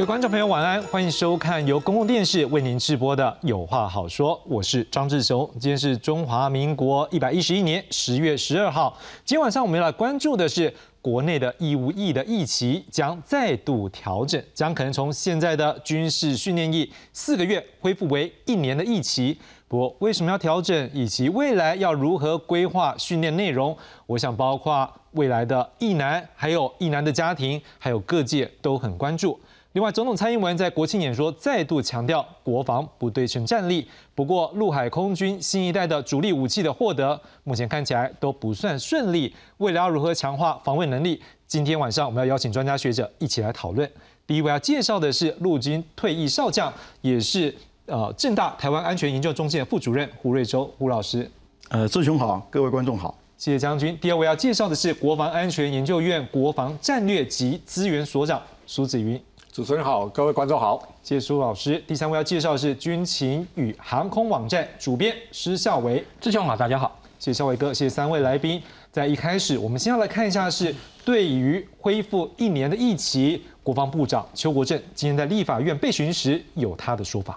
[0.00, 5.46] 各位观众朋友，晚安，欢迎收看由公共电视为您直播的《有话好说》，我是张志雄。
[5.60, 8.96] 今天是中华民国一百一十一年十月十二号。
[9.26, 19.36] 今天晚上我们要来关注的是，国内的义务役的役期将再度调整，将可能从现在的军事训练役四个月恢复为一年的役期。
[19.68, 23.76] 不过，为什么要调整，以及未来要如何规划训练内容，
[24.06, 29.38] 我想包括未来的役男，还有役男的家庭，还有各界都很关注。
[29.72, 33.86] 另外，总统蔡英文在国庆演说再度强调国防不对称战力。
[34.16, 39.32] 不过，陆海空军新一代的主力武器的获得，目前看起来都不算顺利。
[39.58, 41.22] 未来要如何强化防卫能力？
[41.46, 43.88] 今天晚上我们要邀请专家学者一起来讨论。
[44.26, 47.54] 第一位要介绍的是陆军退役少将，也是
[47.86, 51.30] 呃正大台湾安全研究中心的副主任胡瑞洲胡老师。
[51.68, 53.96] 呃，志雄好，各位观众好，谢谢将军。
[54.00, 59.20] 第二位要介绍的是国防安全研究院国防战略及资源所长苏子云。
[59.52, 61.82] 主持人好，各位观众好，谢谢苏老师。
[61.84, 68.62] 第三位要介绍的是军情与航空网站主编施孝维，志雄好，大家好，谢谢孝维哥，谢谢三位来宾。
[68.92, 70.72] 在一开始，我们先要来看一下是
[71.04, 77.36] 对于恢复一年的疫情，国防部长邱国正今天在立法院被询时有他的说法。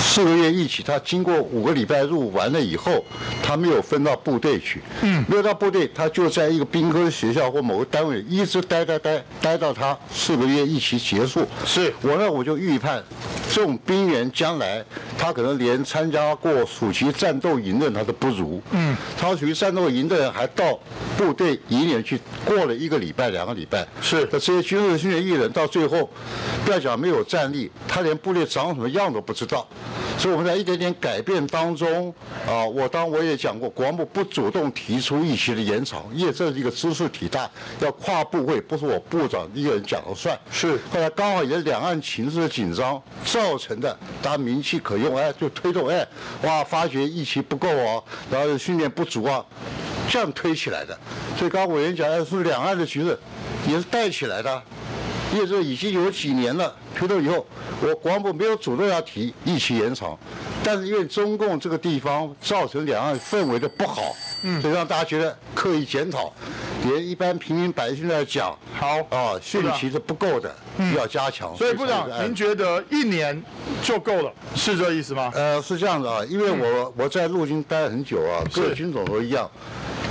[0.00, 3.04] 四个月一起，他经过五个礼拜入伍完了以后，
[3.42, 11.46] 他没有分到部队去，嗯，没有到部队，他就在一个兵科学校或某个单位一直待待待待到他四个月一起结束。
[11.64, 11.92] 是。
[12.02, 13.02] 我呢，我就预判
[13.50, 14.84] 这种兵员将来
[15.16, 20.78] 他可能连参加过暑期战斗营的他都不如，嗯，他属于战斗营的人还到
[21.16, 24.28] 部队营里去过了一个礼拜两个礼拜，是。
[24.30, 26.08] 那这些军事训练艺人到最后，
[26.64, 29.66] 不要讲没有战力，他连部队长什么样都不知道。
[30.18, 32.12] 所以我们在一点点改变当中，
[32.44, 37.48] 啊，我当我也讲过，国防部不主动提出一期的延长，因为这是一个知识体大，
[37.78, 40.36] 要跨部会，不是我部长一个人讲了算。
[40.50, 46.04] 是，后来刚好也是两岸情势的紧张造成的，大家名气可用，哎，就推动，哎，
[46.42, 49.44] 哇，发觉疫情不够哦，然后训练不足啊，
[50.10, 50.98] 这样推起来的。
[51.38, 53.16] 所以刚刚委员讲的是两岸的局势
[53.68, 54.62] 也是带起来的。
[55.32, 57.46] 因为这已经有几年了，推动以后，
[57.82, 60.18] 我国防部没有主动要提疫期延长，
[60.64, 66.32] 但是因为中共这个地方造成两岸氛围的不好，嗯，所以让大家觉得刻意检讨，
[66.84, 71.54] 连一般平民百姓在讲，好啊，训期是不够的，嗯要加强。
[71.56, 73.42] 所以部长，您觉得一年
[73.82, 75.30] 就够了，是这意思吗？
[75.34, 79.48] 呃，是这样的啊，因为我我在陆军待了很久啊，各军种都一样。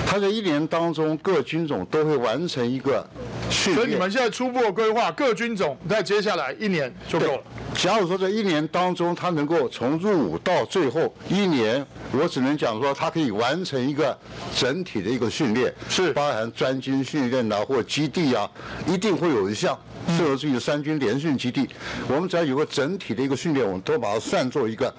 [0.09, 3.06] 他在一年当中，各军种都会完成一个
[3.50, 3.75] 训练。
[3.75, 7.44] 所以你们现在初步规划，各军种在接下来一年就够了。
[7.75, 14.18] 假如说在一年当中，他能够从入伍到最后一年，我只能讲说，他可以完成一个
[14.56, 18.50] 整体的一个训练，是包含专军训练啊，或基地啊，
[18.88, 19.78] 一定会有一项。
[20.16, 21.68] 适合自己的三军联训基地，
[22.07, 24.94] 我们只要有个整体的一个训练，我们都把它算作一个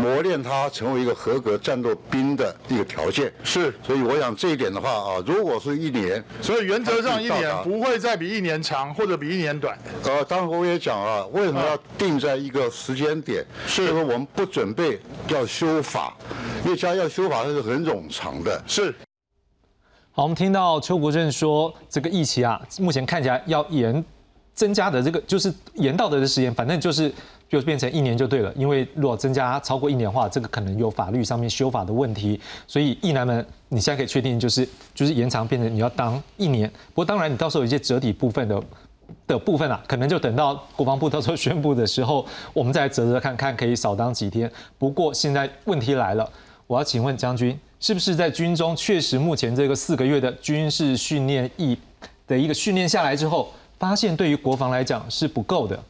[0.00, 3.32] 磨练他成为一个合格战斗兵的一个条件。
[3.42, 9.76] 是，所以我想这一点的话啊，如果是一年，所以原则上一年不会再比一年长或者比一年短。
[10.04, 13.44] 呃，当然我也讲啊，为什么要定在一个时间点？
[13.66, 16.16] 是说我们不准备要修法，
[16.64, 18.62] 因为家要修法是很冗长的。
[18.66, 18.94] 是。
[20.12, 24.04] 好，我们听到邱国正说，这个疫情啊，目前看起来要延。
[24.56, 27.12] 增加的这个就是延到的时间，反正就是
[27.46, 28.50] 就变成一年就对了。
[28.56, 32.40] 因为如果增加超过一年的话，这个可能有法律上面修法的问题。
[32.66, 36.68] 所以义男们，你现在可以确定就是就是延长变成你要当一年。
[36.88, 38.62] 不过当然你到时候有一些折抵部分的
[39.26, 44.50] 的部分啊，可能就等到国防部到时候宣布的时候，我们再折折看看可以少当几天。
[44.78, 46.26] 不过现在问题来了，
[46.66, 51.76] 我要请问将军，是不是在军中确实目前这个四个月的军事训练役
[52.26, 53.52] 的一个训练下来之后？
[53.78, 55.84] 发现对于国防来讲是不够的，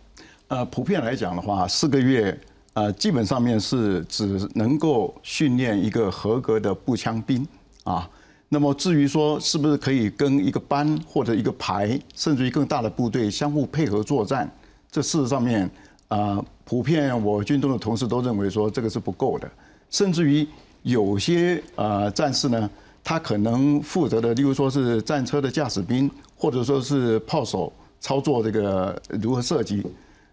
[0.49, 2.37] 呃，普遍来讲的话，四个月，
[2.73, 7.47] 呃，基本上面是只能够训练一个合格的步枪兵
[7.85, 8.09] 啊。
[8.49, 14.51] 那么至于说是不是可以跟一个班或者一个排，甚至于更大的部队相互配合作战，
[14.91, 15.69] 这事实上面
[16.09, 19.49] 啊，普遍我军中的同事都认为说这个是不够的，
[19.91, 20.47] 甚至于
[20.83, 22.69] 有些呃战士呢，
[23.05, 26.11] 他可能负责的，例如说是战车的驾驶兵。
[26.37, 29.83] 或者说是炮手操作这个如何射击，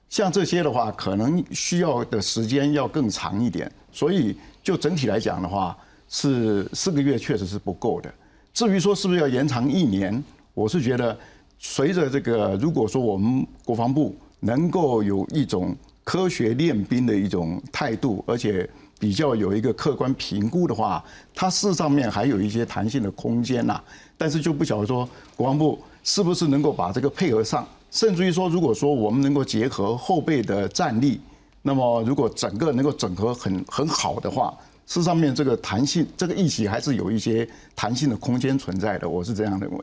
[0.09, 3.71] 像这些的话，可能需要的时间要更长一点。
[3.91, 5.75] 所以就整体来讲的话，
[6.09, 8.13] 是四个月确实是不够的。
[8.53, 10.23] 至于说是不是要延长一年，
[10.53, 11.17] 我是觉得
[11.57, 18.69] 随着这个，如果说我们国防部能够有一种科学练兵的一种态度，而且
[18.99, 21.03] 比较有一个客观评估的话，
[21.33, 23.81] 它事实上面还有一些弹性的空间呐。
[24.17, 25.79] 但是就不晓得说国防部。
[26.03, 31.21] 是不是能够把这个配合上，甚至于说，如果说我们能够结合后备的战力，
[31.61, 34.53] 那么如果整个能够整合很很好的话，
[34.85, 39.77] 事实上面这个弹性，这个议题还是有一些弹性的空间存在的，我是这样认为。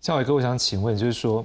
[0.00, 1.44] 夏伟哥，我想请问，就是说，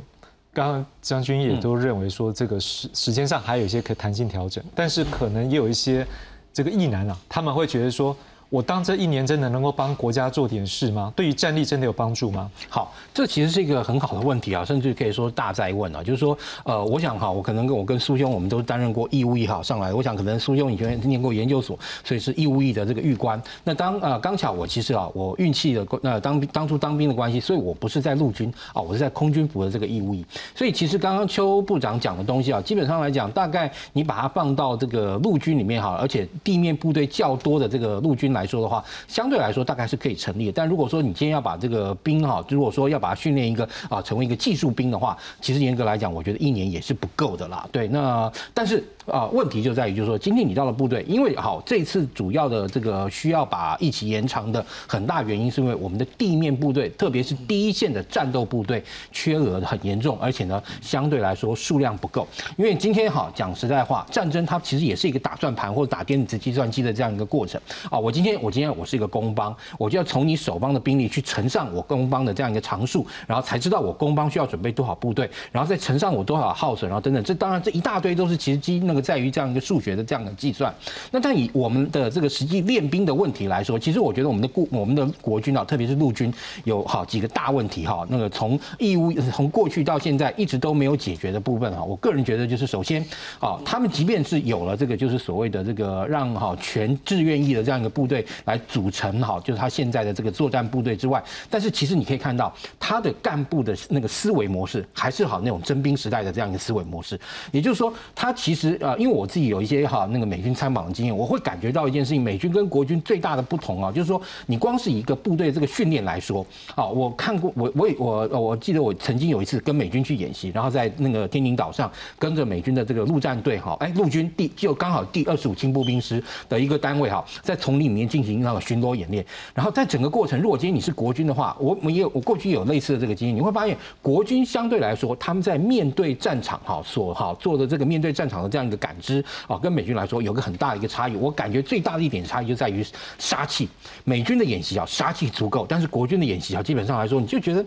[0.54, 6.08] 刚刚将军也都认为说，这个时时间上还有一些可弹性调整，但是可能也有一些
[6.54, 8.16] 这个意难啊，他们会觉得说。
[8.52, 11.12] 我当这一年真的能够帮国家做点事吗？
[11.16, 12.52] 对于战力真的有帮助吗？
[12.68, 16.04] 好，这其实是一个很好的问题啊，甚至可以说大在问啊。
[16.04, 19.94] 就是说，呃，我想哈，我可能跟我跟苏兄，我们都担任过义务役哈上来。
[19.94, 23.42] 我想可能苏兄以前念过研究所，所以是义务役的这个狱官。
[23.64, 30.26] 那当呃刚巧我其实啊，我运气的呃当当初当兵的关系，所以我不是在陆军啊，我是在空军服的这个义务役。
[30.54, 47.68] 所以其实刚刚邱部长讲的东西啊，基本上来讲，大概你把它放到这个陆军里面哈，而且地面部队较多的这个陆军来来说的话，相对来说大概是可以成立的，但如果说你今天要把这个兵哈，如果说要把它训练一个啊，成为一个技术兵的话，其实严格来讲，我觉得一年也是不够的啦。
[47.72, 48.84] 对，那但是。
[49.08, 62.28] 啊，问题就在于，就是说，今天你到了部队，因为好，这次主要的这个需要把一起延长的很大原因，是因为我们的地面部队，特别是第一线的战斗部队缺额很严重，而且呢，相对来说数量不够。
[62.58, 67.60] 因为今天哈讲实在话，战争它其实也是一个打转盘或者打电子计算机的这样一个过程
[67.90, 67.98] 啊。
[67.98, 79.02] 我今天我今天我是一个工帮，我就要从你守方的兵力去乘上我工帮的这样一个常数，然后才知道我工帮需要准备多少部队，然后再乘上我多少耗损，然后等等，这当然这一大堆都是其实基那个。
[79.02, 80.74] 在于这样一个数学的这样的计算，
[81.10, 86.32] 那但以我们的这个实际练兵的问题来说，其实我觉得我们的国我们的国军啊，特别是陆军，
[86.66, 88.06] 有好几个大问题哈。
[88.08, 91.84] 那个从义务从过去到现在一直都没有解决的部分哈。
[91.84, 93.04] 我个人觉得就是首先
[93.40, 107.20] 啊，他们即便是有了这个就是所谓的这个让哈全志愿役的这样一个部队来组成哈，就是他现在的这个作战部队之外，但是其实你可以看到他的干部的那个思维模式还是好那种征兵时代的这样一个思维模式，
[107.52, 108.98] 也就是说他其实呃。
[109.02, 116.46] 因为我自己有一些哈那个美军参访的经验，我会感觉到一件事情，美军跟国军最大的不同啊，就是说你光是一个部队这个训练来说，
[116.76, 129.26] 啊，我看过我我也我我记得我曾经有一次跟美军去演习，然后在那个天宁岛上跟着美军的这个陆战队哈，哎，陆军第就刚好第二十五轻步兵师的一个单位哈，在丛林里面进行那个巡逻演练，
[129.56, 138.96] 然后在整个过程，如果今天你是国军的话，我我也有我过去有类似的这个经验，你会发现国军相对来说他们在面对战场哈所哈做的这个面对战场的这样一个感。
[139.02, 141.16] 知啊，跟美军来说有个很大的一个差异。
[141.16, 142.86] 我感觉最大的一点差异就在于
[143.18, 143.68] 杀气。
[144.04, 147.66] 美军的演习啊，杀气足够，但是国军的演习啊，基本上来说，你就觉得。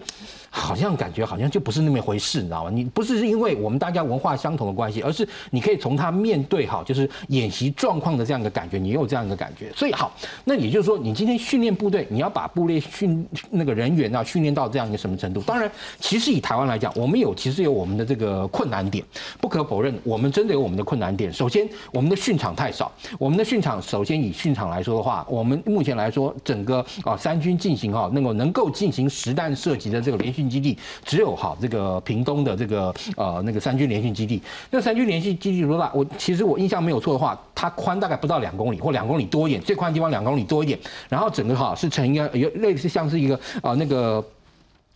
[0.57, 2.71] 好像感觉好像就不是那么回事，你知道吗？
[2.71, 9.73] 你不是因为我们大家文化相同的关系，而是你可以从他面对好就是演习状况的这样一个感觉，你有这样一个感觉。
[9.75, 10.15] 所以好，
[10.45, 15.41] 那也就是说，你今天训练部队，你要把部队训那个人员啊训练到这样一个什么程度？
[15.43, 15.69] 当然，
[15.99, 19.05] 其实以台湾来讲，我们有其实有我们的这个困难点，
[19.41, 21.33] 不可否认，我们真的有我们的困难点。
[21.33, 22.93] 首先，我们的训场太少。
[23.19, 30.44] 我们的训场，首先以训场来说的话，我们目前来说，整个啊三军进行哈那个能够进行实弹射击的这个连续。
[30.49, 35.91] 基地只有好这个屏东的这个呃那个三军联训基地，那三军联训基地多大？
[35.95, 44.25] 我其实我印象没有错的话，它宽大概不到两公里或两公里多一点，最宽的地方两公里多一点，然后整个哈是成一个有类似像是一个啊那个。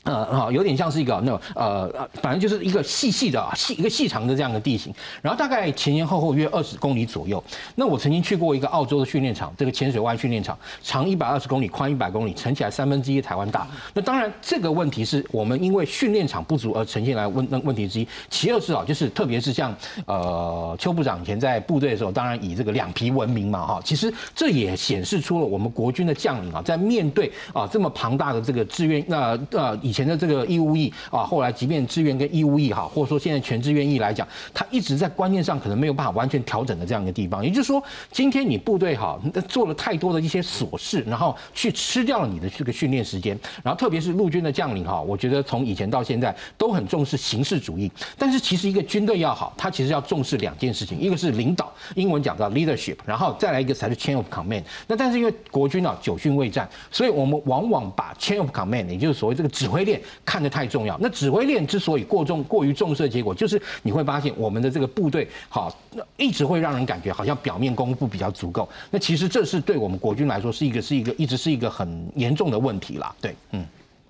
[0.05, 7.43] 呃，好，有点像是一个那种呃，反正就是一个细细的细一个细长的这样的地形，然后大概前前后后约二十公里左右。
[7.75, 13.67] 那我曾经去过一个澳洲的训练场，这个浅水湾训练场，长一百二十公里，宽一百公里，乘起来三分之一台湾大。
[13.93, 18.09] 那当然，这个问题是我们因为训练场不足而呈现来问那问题之一。
[18.31, 19.76] 其二是啊，就是特别是像
[20.07, 37.42] 呃邱部长以前在部队的时候，当然以这个两皮闻名嘛，哈，其实这也显示出了我们国军的将领啊，在面对啊这么庞大的这个志愿，那呃以前的这个义务役啊，后来即便志愿跟义务役哈，或者说现在全志愿役来讲，他一直在观念上可能没有办法完全调整的这样一个地方。
[37.42, 39.18] 也就是说，今天你部队哈
[39.49, 43.38] 做了太多的一些琐事，然后去吃掉了你的这个训练时间。
[43.62, 47.90] 然后特别是陆军的将领哈，我觉得从以前到现在都很重视形式主义。
[48.18, 54.62] 但是其实一个军队要好，他其实要重视两件事情，一个是领导，英文讲到 leadership，然后再来一个才是 chain of command。
[54.87, 60.00] 那但是因为国军啊久训未战，所以我们往往把 chain of command，也就是所谓这个指挥链。
[60.25, 65.75] 看得太重要，那指挥链之所以过重、过于重视结果，就是你会发现我们的这个部队，好，
[66.16, 68.68] 一直会让人感觉好像表面功夫比较足够。
[68.90, 73.14] 那其实这是对我们国军来说是一个、是一个一直是一个很严重的问题啦。
[73.20, 73.64] 对，嗯。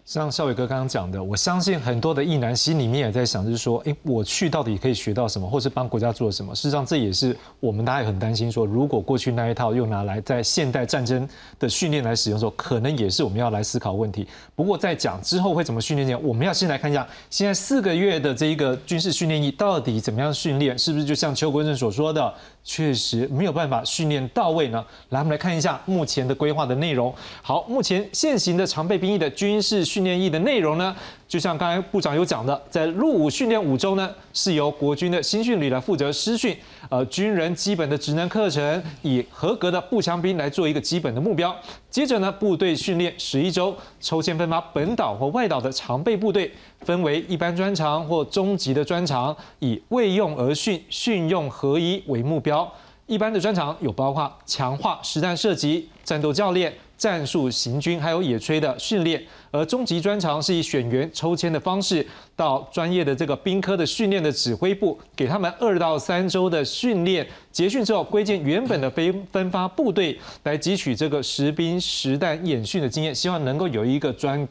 [0.09, 6.55] 像少伟哥刚刚讲的，我相信很多的意男心里面也在想，就是说，哎，我去到底可以学到什么，或是帮国家做什么？
[6.55, 14.27] 事实上，这也是我们大家也很担心，说如果过去那一套又拿来在现代战争的训练来使用的时候，可能也是我们要来思考问题。
[14.57, 22.33] 不过在讲之后会怎么训练前，我们要先来看一下现在四个月的这一个军事训练营到底怎么样训练，是不是就像邱国正所说的？
[22.71, 24.85] 确实没有办法训练到位呢。
[25.09, 27.13] 来，我们来看一下目前的规划的内容。
[27.41, 30.95] 好，目前现行的常备兵役的军事训练役的内容呢，
[31.29, 36.57] 就像刚才部长有讲的，在入伍训练五周呢，是由国军的新训旅来负责师训，
[36.89, 41.55] 呃，军人基本的职能课程，以合格的步枪兵来做一个基本的目标。
[41.91, 46.51] 接着呢，部队训练十一周，抽签分发本岛或外岛的常备部队。
[46.83, 52.73] 分为一般专长或中级的专长，以为用而训、训用合一为目标。
[53.07, 59.23] 一般的专长有包括强化实弹射击、战斗教练、战术行军，还有野炊的训练。
[59.51, 74.47] 而中级专长是以选员抽签的方式，到专业的这个兵科的训练的指挥部，给他们二到三周的训练，结训之后归建原本的非分发部队，来汲取这个实兵实弹演训的经验，希望能够有一个专。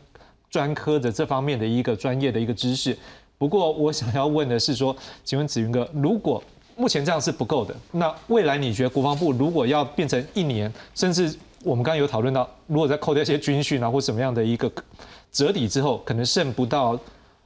[0.50, 2.98] 专科的这方面的一个专业的一个知识，
[3.38, 6.42] 不过我想要问的是说，请问子云哥，如果
[6.78, 14.72] 目前这样是不够的，那未来你觉得国防部如果要变成一年，甚至我们刚刚有讨论到，如果再扣掉一些军训啊或什么样的一个
[15.32, 16.98] 折抵之后，可能剩不到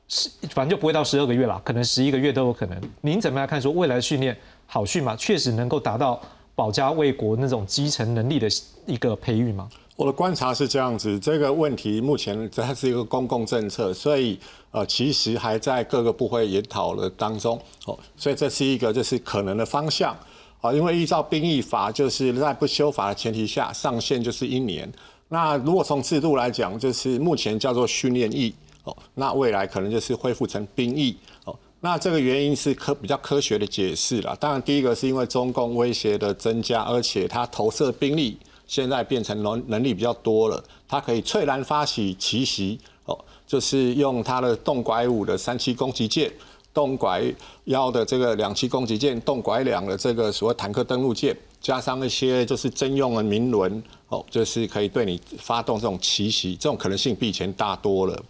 [0.08, 2.82] 十，反正就不会到十二个月了，可能十一个月都有可能。
[3.02, 5.16] 您怎么样看说未来训练好训吗？
[5.16, 6.22] 确实能够达到
[6.56, 8.48] 保家卫国那种基层能力的
[8.86, 9.70] 一个培育吗？
[9.96, 14.40] 我的观察是这样子，这个问题目前它是一个公共政策，所以
[14.72, 20.18] 呃，其实还在各个部会研讨的当中哦，所以这是一个就是可能的方向
[20.62, 24.90] 啊，因为依照兵役法，就是在不修法的前提下，上限就是一年。
[25.28, 28.54] 那如果从制度来讲，就是目前叫做训练役
[28.84, 31.54] 哦，那未来可能就是恢复成兵役哦。
[31.80, 34.36] 那这个原因是科比较科学的解释了。
[34.40, 38.38] 当然，第一个是因为中共威胁的增加，而且它投射兵力。
[38.68, 46.32] 现在变成能能力比较多了，它可以翠然发起奇袭哦，就是用它的动拐五的三七攻击舰，
[46.74, 47.24] 动拐
[47.66, 58.24] 幺的这个两栖攻击舰，动拐两的这个所谓坦克登陆舰，加上一些就是征用的民轮哦，就是可以对你发动这种奇袭，这种可能性比以前大多了。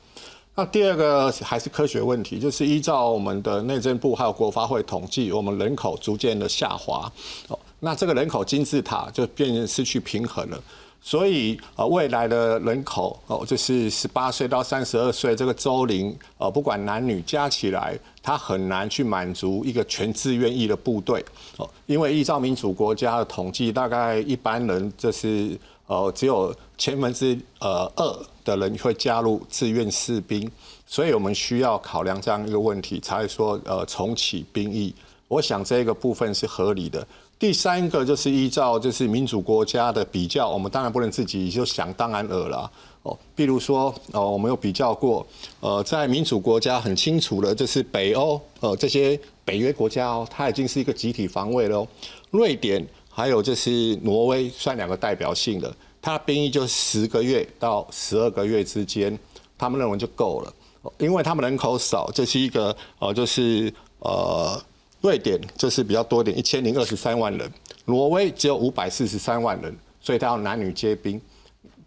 [0.54, 7.10] 那第二个还是科学问题，就是依照我们的内政部还有国发会统计，我们人口逐渐的下滑
[7.48, 7.58] 哦。
[7.80, 10.62] 那这个人口金字塔就变成失去平衡了，
[11.04, 21.26] 所以呃未来的人口哦，就是十八岁到三十二岁这个周龄呃，不管男女加起来，他很难去满足一个全自愿役的部队
[21.58, 30.50] 哦，因为依照民主国家的统计，大概一般人就是呃只有千分之呃二的人会加入志愿士兵，
[30.86, 34.94] 所以我们需要考量这样一个问题，才会说呃重启兵役。
[35.28, 37.08] 我想这个部分是合理的。
[37.42, 42.72] 第三个就是依照就是民主国家的比较，我们当然不能自己就想当然尔了
[43.02, 43.18] 哦。
[43.34, 45.26] 比如说哦，我们有比较过，
[45.60, 51.84] 呃，在民主国家很清楚的，就是北欧呃这些北约国家哦，它已经是一个集体防卫了。
[52.30, 59.18] 瑞典还有就是挪威算两个代表性的，它的兵役就十个月到十二个月之间，
[59.58, 60.54] 他们认为就够了，
[61.00, 64.62] 因为他们人口少，这是一个呃就是呃。
[65.02, 67.48] 瑞典就是比较多点，一千零二十三万人；
[67.86, 71.20] 挪威只有五百四十三万人，所以它要男女皆兵。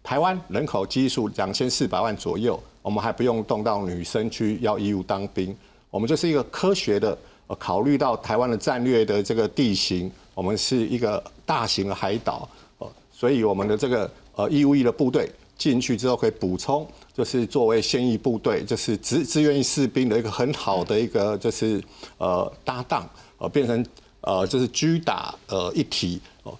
[0.03, 5.55] 台湾人口基数两千四百万左右，我们还不用动到女生去要义务当兵。
[5.89, 7.17] 我们就是一个科学的，
[7.47, 16.87] 呃，考虑到台湾的战略的这个地形，我们是一个大型的海岛，哦，所以我们的这个呃义务役的部队进去之后可以补充。
[17.13, 21.81] 就是作为现役部队，就是志志愿役士兵的一个很好的一个就是
[22.17, 23.85] 呃搭档，呃变成
[24.19, 26.53] 呃就是狙打呃一体哦，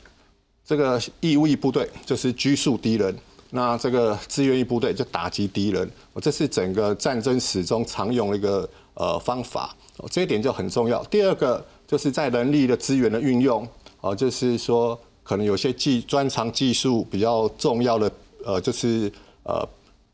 [0.66, 3.14] 这个义务役部队就是拘束敌人，
[3.50, 9.76] 那这个志愿役部队就打击敌人，这是整个战争史中常用的一个呃方法，
[10.10, 11.04] 这一点就很重要。
[11.06, 13.68] 第二个就是在人力的资源的运用，
[14.00, 18.10] 哦就是说可能有些技专长技术比较重要的
[18.46, 19.12] 呃就是
[19.44, 19.68] 呃。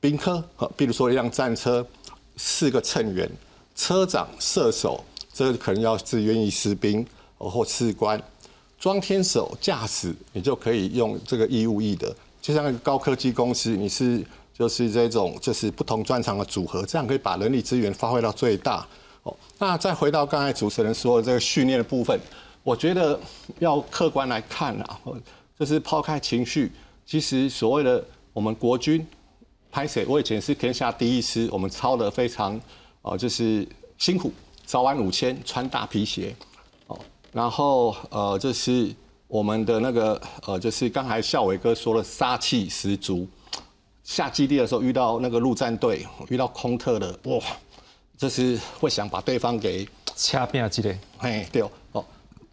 [0.04, 0.44] 兵科，
[0.76, 1.86] 比如说一辆战车，
[2.36, 3.30] 四个乘员，
[3.76, 5.00] 车长、射手，
[5.32, 7.06] 这可能要自愿意士兵
[7.38, 8.20] 或士官，
[8.80, 12.12] 装天手、驾驶，你就可以用这个义务役的。
[12.42, 14.26] 就像一个高科技公司，你是
[14.58, 18.84] 就是这种就是不同专长的组合，这样可以把人力资源发挥到最大。
[19.22, 22.20] 哦，那再回到刚才主持人说的这个训练的部分，
[22.64, 23.20] 我觉得
[23.60, 25.00] 要客观来看啊，
[25.60, 26.72] 就是抛开情绪，
[27.06, 29.06] 其实所谓的我们国军。
[29.74, 32.60] 拍摄，我以前是天下第一师，我们操的非常
[33.04, 33.66] 哦，就是
[33.98, 34.30] 辛苦，
[34.66, 36.36] 早晚五千，穿大皮鞋，
[36.88, 37.00] 哦，
[37.32, 38.94] 然后呃，就是
[39.30, 43.26] 我们的那个呃，就是刚才孝伟哥说了，杀气十足。
[44.04, 47.40] 下基地的时候遇到那个陆战队，遇到空特的，哇，
[48.18, 51.00] 就是会想把对方给掐扁啊之类。
[51.18, 51.62] 嘿，对
[51.94, 52.04] 哦。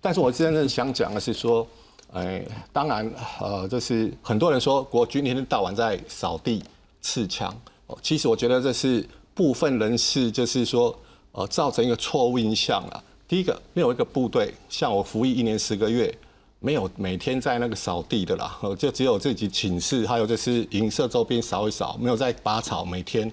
[0.01, 1.67] 但是我真正想讲的是说，
[2.13, 3.11] 哎，当然，
[3.41, 6.63] 呃，就是很多人说国军一天到晚在扫地
[7.01, 7.55] 刺枪，
[7.87, 10.97] 哦，其实我觉得这是部分人士就是说，
[11.33, 13.05] 呃，造成一个错误印象了。
[13.27, 16.13] 第一个，没有一个部队像我服役一年十个月。
[16.61, 23.31] 没有每天在那个扫地的啦，就只有自己寝室，还有就是营舍周边扫一扫，没有在拔草每天。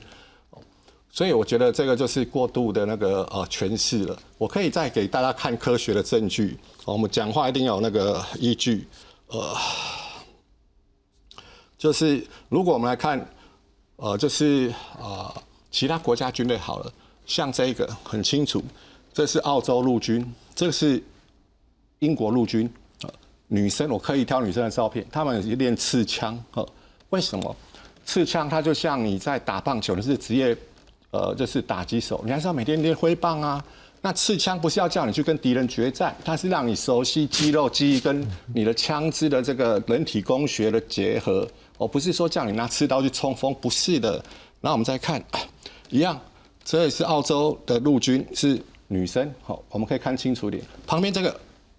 [1.16, 4.20] 所以我觉得这个就是过度的那个呃诠释了。
[4.38, 6.58] 我可以再给大家看科学的证据。
[6.84, 8.86] 我们讲话一定要有那个依据。
[9.28, 9.56] 呃，
[11.78, 13.26] 就是如果我们来看，
[13.96, 14.70] 呃，就是
[15.00, 15.34] 呃
[15.72, 16.94] 其他国家军队好了，
[17.26, 18.62] 像这个很清楚，
[19.14, 21.02] 这是澳洲陆军，这是
[22.00, 22.70] 英国陆军。
[23.48, 26.68] 女生，我刻意挑女生的照片，她们练刺枪，呵，
[27.12, 27.56] 为什么？
[28.04, 30.58] 刺枪它就像你在打棒球，你是职业，
[31.16, 33.64] 呃，就是打击手，你还是要每天练挥棒啊。
[34.02, 41.48] 那刺枪不是要叫你去跟敌人决战，它是让你熟悉肌肉记忆跟你的枪支的这个人体工学的结合。
[41.78, 44.22] 我不是说叫你拿刺刀去冲锋，不是的。
[44.60, 45.24] 那我们再看，
[45.90, 46.20] 一样，
[46.66, 51.34] 这也是澳洲的陆军，是女生，好，我们可以看清楚点，旁边这个。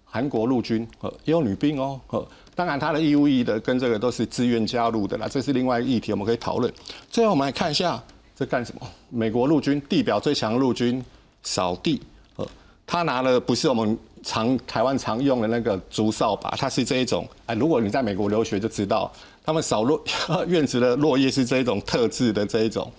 [0.09, 2.25] 韩国陆军呃也有女兵哦，呵，
[2.55, 6.73] 当然他的义务役的跟这个都是自愿加入的啦，这是另外一个议题，我们可以讨论。
[7.11, 8.01] 最后我们来看一下
[8.37, 8.81] 这干什么？
[9.09, 11.03] 美国陆军地表最强陆军
[11.41, 11.99] 扫地，
[12.35, 12.47] 呃，
[12.85, 17.27] 他拿了不是我们常台湾常用的那个竹扫把，它是这一种。
[17.47, 19.11] 哎，如果你在美国留学就知道，
[19.43, 19.99] 他们扫落
[20.47, 22.91] 院子的落叶是这一种特制的这一种。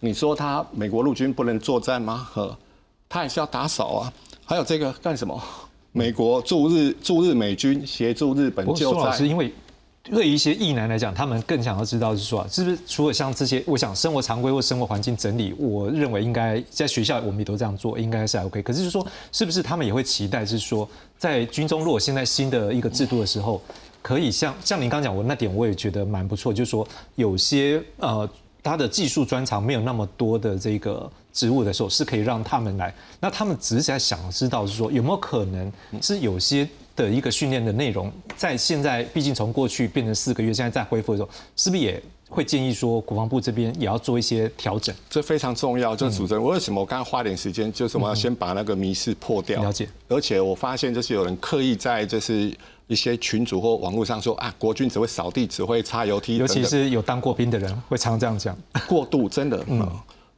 [0.00, 2.26] 你说他美国陆军不能作战吗？
[2.32, 2.56] 呵，
[3.10, 4.12] 他也是要打扫啊。
[4.46, 5.38] 还有这个干什么？
[5.92, 9.00] 美国驻日驻日美军协助日本救灾。
[9.00, 9.52] 老师，因为
[10.10, 18.62] 对于一些役男来讲，他们更想要知道是说，是不是除了像这些，我想生活常规或生活环境整理，我认为应该在学校我们也都这样做，应该是还 OK。
[18.62, 23.60] 可是就是说，是不是他们也会期待是说，在军中如果现在新的一个制度的时候，
[24.02, 28.28] 可以像像您刚讲，我那点我也觉得蛮不错，就是说有些呃。
[28.60, 32.92] 他的技术专长没有那么多的这个职务的时候，是可以让他们来。
[33.18, 44.94] 那他们只是在想知道，是说有没有可能是有些的一个训练的内容，在现在毕竟从过去变成四个月，现在再恢复的时候，是不是也会建议说国防部这边也要做一些调整？
[45.08, 45.94] 这非常重要。
[45.94, 49.62] 就主持人，为什么我刚刚花点时间，就是我们要先把那个迷失破掉。
[49.62, 49.88] 了解。
[50.08, 52.52] 而且我发现，就是有人刻意在就是。
[52.88, 58.56] 一些群主或网络上说啊，国军只会扫地，只会擦油梯，尤其是有当过兵的人会常这样讲。
[58.88, 59.86] 过度真的，嗯，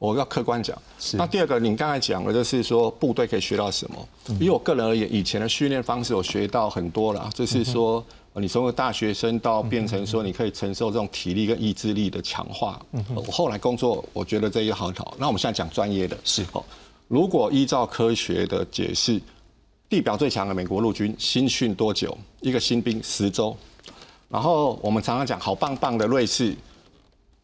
[0.01, 0.77] 我要客观讲。
[1.13, 4.09] 那第二个，你刚才讲的就是说部队可以学到什么？
[4.41, 12.81] 以我个人而言，以前的训练方式我学到很多了，就是说你从个大学生到变成说你可以承受这种体力跟意志力的强化。
[13.15, 15.15] 我后来工作，我觉得这也很好。
[15.19, 16.65] 那我们现在讲专业的，是哦。
[17.07, 19.21] 如果依照科学的解释。
[19.91, 22.17] 地表最强的美国陆军新训多久？
[22.43, 23.57] 一个新兵十周，
[24.29, 26.57] 然后我们常常讲好棒棒的瑞士，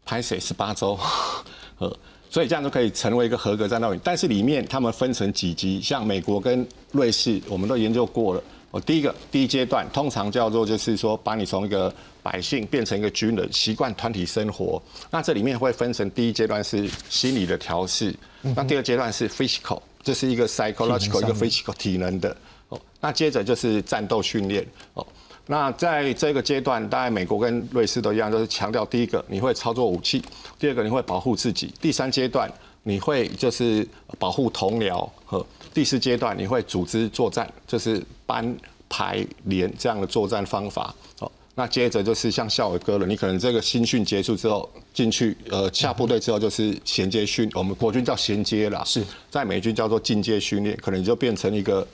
[0.04, 0.96] 拍水十八周，
[1.78, 1.92] 呃，
[2.30, 4.00] 所以这样就可以成为一个合格战斗营。
[4.02, 8.42] 但是里面他们分成几级，像美国跟瑞士，我们都研究过了。
[8.70, 14.82] 我第一个第一阶段通常叫做就是说把你从一个百姓变成一个军人，习惯团体生活。
[15.10, 18.14] 那这里面会分成第一阶段是心理的调试，
[18.54, 19.80] 那第二阶段是 physical。
[20.02, 22.36] 这是一个 psychological 一个 physical 体能的
[22.68, 25.04] 哦，那接着就是战斗训练哦。
[25.48, 30.22] 那在这个阶段，大概美国跟瑞士都一样，就是强调第一个你会操作武器，
[30.58, 33.86] 第二个你会保护自己，第三阶段你会就是
[34.18, 38.56] 保护同僚和第四阶段你会组织作战，就是班
[38.88, 41.30] 排连这样的作战方法哦。
[41.54, 51.86] 那接着就是像校伟哥了，你可能这个新训结束之后进去，呃，下部队之后就是衔接训，我们国军叫衔接啦，是在美军叫做进阶训练，可能就变成一个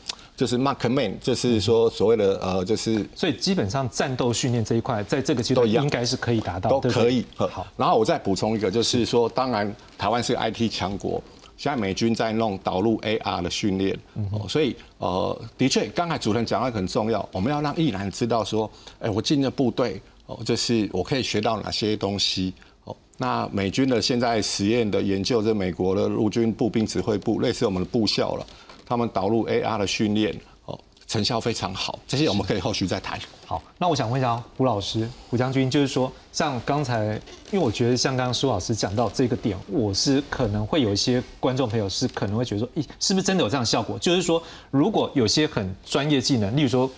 [0.42, 7.24] 就是 mark man，就是说所谓的呃，就是所以基本上战斗训练这一块，在这个阶段应该是可以达到，都可以。
[7.37, 11.22] 好，然后我再补充一个，就是说，当然台湾是 IT 强国。
[11.57, 13.96] 现在美军在弄导入 AR 的训练，
[14.33, 22.52] 哦，所以呃，的确，刚才主持人讲的很重要，我们要让艺男知道说，哎，我进了部队，哦，就是我可以学到哪些东西，
[22.83, 28.46] 哦，那美军的现在实验的研究，这美国的陆军步兵指挥部，类似我们的部校了，
[28.92, 31.98] 他们导入 AR 的训练，哦，成效非常好。
[32.07, 33.18] 这些我们可以后续再谈。
[33.46, 37.14] 好，那我想问一下胡老师、胡将军，就是说，像刚才，
[37.50, 43.98] 因为我觉得像刚刚苏老师讲到这个点，我是可能会有一些观众朋友是可能会觉得说，咦，是不是真的有这样效果？
[43.98, 46.90] 就是说，如果有些很专业技能，例如说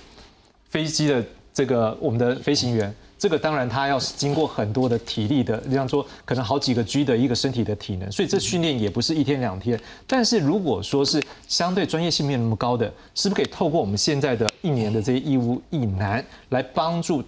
[0.69, 2.93] 飞机的这个我们的飞行员。
[3.19, 9.81] 这个当然，他要经过很多的体力的，这样说可能好几个 G 的一个身体的体能，所以这训练也不是一天两天。
[10.07, 17.23] 但是如果说是相对专业性没有那么高的，是不是可以透过我们现在的一年的这些义务役男来帮助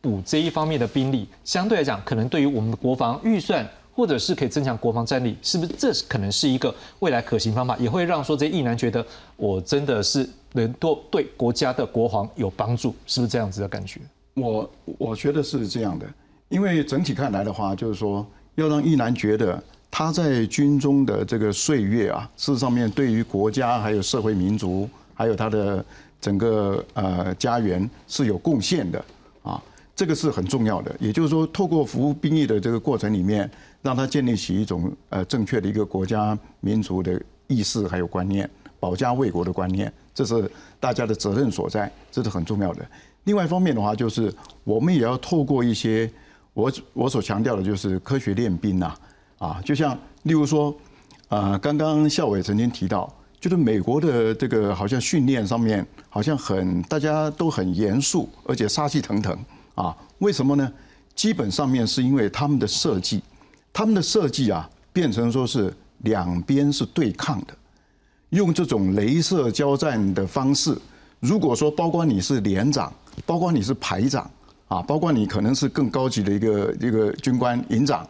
[0.00, 1.28] 补这一方面的兵力？
[1.44, 7.76] 相对来讲，可能对于我们的国防预算，或者是可以增强国防战力，是不是这可能是一个未来可行方法？
[7.76, 9.04] 也会让说这些役男觉得
[9.36, 14.00] 我真的是能多对国家的国防有帮助，是不是这样子的感觉？
[14.34, 16.06] 我我觉得是这样的，
[16.48, 25.84] 因为整体看来的话，就是说要让一男觉得他在军中的这个岁月啊，事实上面对于国家还有社会民族，还有他的
[26.20, 29.04] 整个呃家园是有贡献的
[29.42, 29.62] 啊，
[29.94, 30.94] 这个是很重要的。
[30.98, 33.48] 也就是说，透过服务兵役的这个过程里面，
[33.82, 42.84] 让他建立起一种呃正确的一个国家民族的意识还有观念，保家卫国的观念，这是大家的责任所在，这是很重要的。
[43.24, 44.32] 另外一方面的话，就是
[44.64, 46.10] 我们也要透过一些
[46.52, 48.94] 我我所强调的，就是科学练兵呐，
[49.38, 50.74] 啊，就像例如说，
[51.28, 59.36] 呃，刚刚校委曾经提到，就是美国的这个好像训练上面好像很大家都很严肃，而且杀气腾腾
[59.74, 60.72] 啊，为什么呢？
[61.14, 63.22] 基本上面是因为他们的设计，
[63.72, 67.54] 他们的设计啊，变成说是两边是对抗的，
[68.30, 70.76] 用这种镭射交战的方式，
[71.24, 72.92] 如果说包括你是连长。
[73.24, 74.28] 包括你是排长
[74.66, 78.04] 啊，包括你可能是更高级的一个一个军官营长，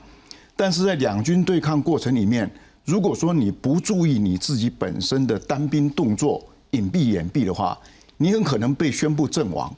[0.57, 2.51] 但是在两军对抗过程里面，
[2.87, 7.79] 如果说你不注意你自己本身的单兵动作、隐蔽掩蔽的话，
[8.17, 9.71] 你很可能被宣布阵亡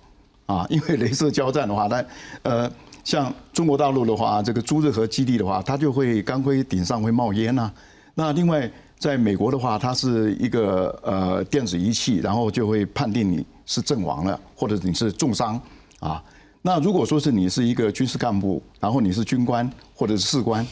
[0.47, 0.65] 啊！
[0.71, 2.05] 因为镭射交战的话，那
[2.45, 2.71] 呃，
[3.03, 7.69] 像中国大陆的话，这个朱日和基地的话，它就会钢盔顶上会冒烟呐。
[8.15, 13.45] 那另外，在美国的话，它是一个呃电子仪器，然后就会判定你。
[13.69, 15.61] 是阵亡了，或者你是重伤
[15.99, 16.23] 啊？
[16.63, 20.65] 那如果说是你是一个军事干部，然后你是军官或者是士官，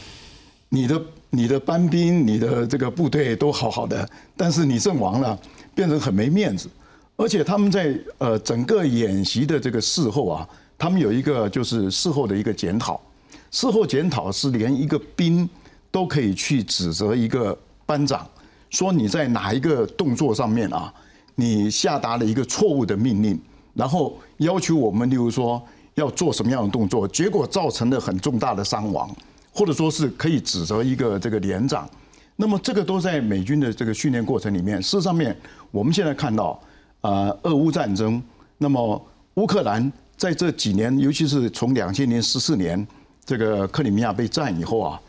[0.69, 4.07] 你的你的班兵、你的这个部队都好好的，
[4.37, 5.37] 但是你阵亡了，
[5.75, 6.69] 变成很没面子。
[7.17, 12.97] 而且他们在呃整个演习的这个事后啊，他们有一个就是事后的一个检讨。
[13.51, 15.49] 事后检讨是连一个兵
[15.91, 18.27] 都可以去指责一个班长，
[18.69, 20.93] 说你在哪一个动作上面啊？
[21.35, 23.37] 你下达了一个错误的命令，
[23.73, 25.61] 然后要求我们，例如说
[25.95, 29.13] 要做什么样的动作，结果造成了很重大的伤亡，
[29.53, 31.89] 或者说是可以指责一个这个连长。
[32.37, 34.81] 那么这个都在美军的这个训练过程里面。
[34.81, 35.35] 事实上面，
[35.71, 36.59] 我们现在看到，
[37.01, 38.21] 呃，俄乌战争，
[38.57, 42.85] 那么乌克兰在这几年，尤其是从两千年十四年
[43.25, 44.99] 这个克里米亚被占以后啊，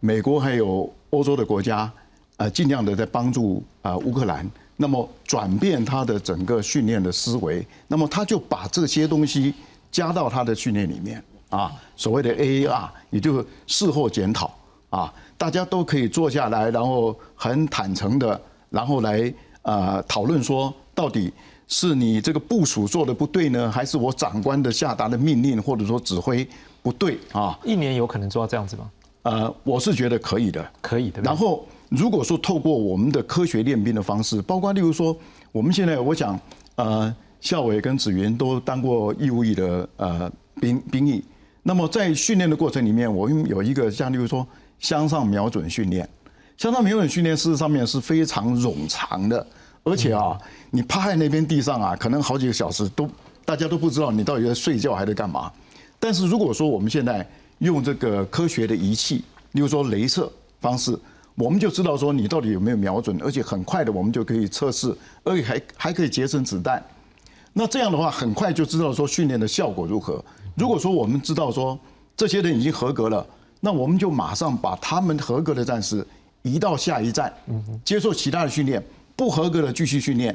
[0.00, 1.92] 美国还有欧洲的国家，
[2.36, 4.48] 呃，尽量的在帮助啊乌克兰。
[4.78, 9.54] 那么转变他的整个训练的思维，那么他就把这些东西
[9.90, 14.54] 加到他的训练里面啊，所谓的 AAR，也就是事后检讨
[14.90, 21.32] 啊，大家都可以坐下来，然后很坦诚的，然后来呃讨论说，到底
[21.66, 26.46] 是你这个部署做的不对呢，还是我长官的下达的命令或者说指挥
[26.82, 27.58] 不对啊？
[27.64, 28.90] 一年有可能做到这样子吗？
[29.22, 31.22] 呃，我是觉得可以的，可以的。
[31.22, 31.64] 然后。
[31.88, 35.16] 如果说透过我们的科学练兵的方式，包括例如说，
[35.52, 36.38] 我们现在我想，
[36.74, 41.22] 呃，校委跟子云都当过义务役的呃兵兵役，
[41.62, 44.44] 那么在训练的过程里面，我们有一个像例如说
[44.80, 46.08] 向上瞄准训练，
[46.56, 49.46] 向上瞄准训练事实上面是非常冗长的，
[49.84, 50.36] 而且啊，
[50.72, 53.08] 你趴在那边地上啊，可能好几个小时都
[53.44, 55.52] 大家都不知道你到底在睡觉还是干嘛。
[56.00, 57.24] 但是如果说我们现在
[57.58, 59.22] 用这个科学的仪器，
[59.52, 60.28] 例如说镭射
[60.60, 60.98] 方式。
[61.36, 66.82] 我们就知道说你到底有没有瞄准，而且很快的我们就可以测试，而且还还可以节省子弹。
[67.52, 70.24] 那这样的话，很快就知道说训练的效果如何。
[70.54, 71.78] 如果说我们知道说
[72.16, 73.26] 这些人已经合格了，
[73.60, 76.06] 那我们就马上把他们合格的战士
[76.40, 77.30] 移到下一站，
[77.84, 78.80] 接受其他的训练；
[79.14, 80.34] 不合格的继续训练。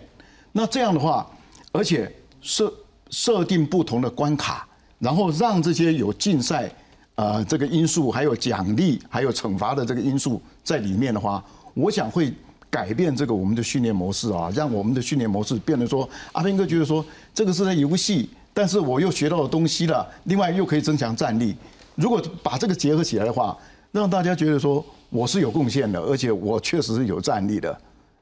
[0.51, 1.27] 那这样的话，
[1.71, 2.11] 而且
[2.41, 2.71] 设
[3.09, 4.67] 设定不同的关卡，
[4.99, 6.71] 然后让这些有竞赛。
[7.15, 11.43] 呃，这个因素还有奖励，还有惩罚的这个因素在里面的话，
[11.74, 12.34] 我想会
[12.69, 21.56] 改变这个我们的训练模式啊，让我们的训练模式变得说，阿斌哥觉得说这个是在游戏，但是我又学到了东西了，另外又可以增强战力。
[21.95, 23.56] 如果把这个结合起来的话，
[23.91, 27.78] 让大家觉得说我是有贡献的，而且我确实是有战力的。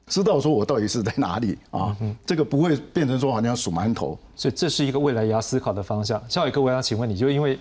[0.08, 4.18] 知道说我到底是在哪里啊，这个不会变成说好像数馒头。
[4.34, 6.20] 所以这是一个未来也要思考的方向。
[6.28, 7.56] 夏伟哥，我想请问你，就因为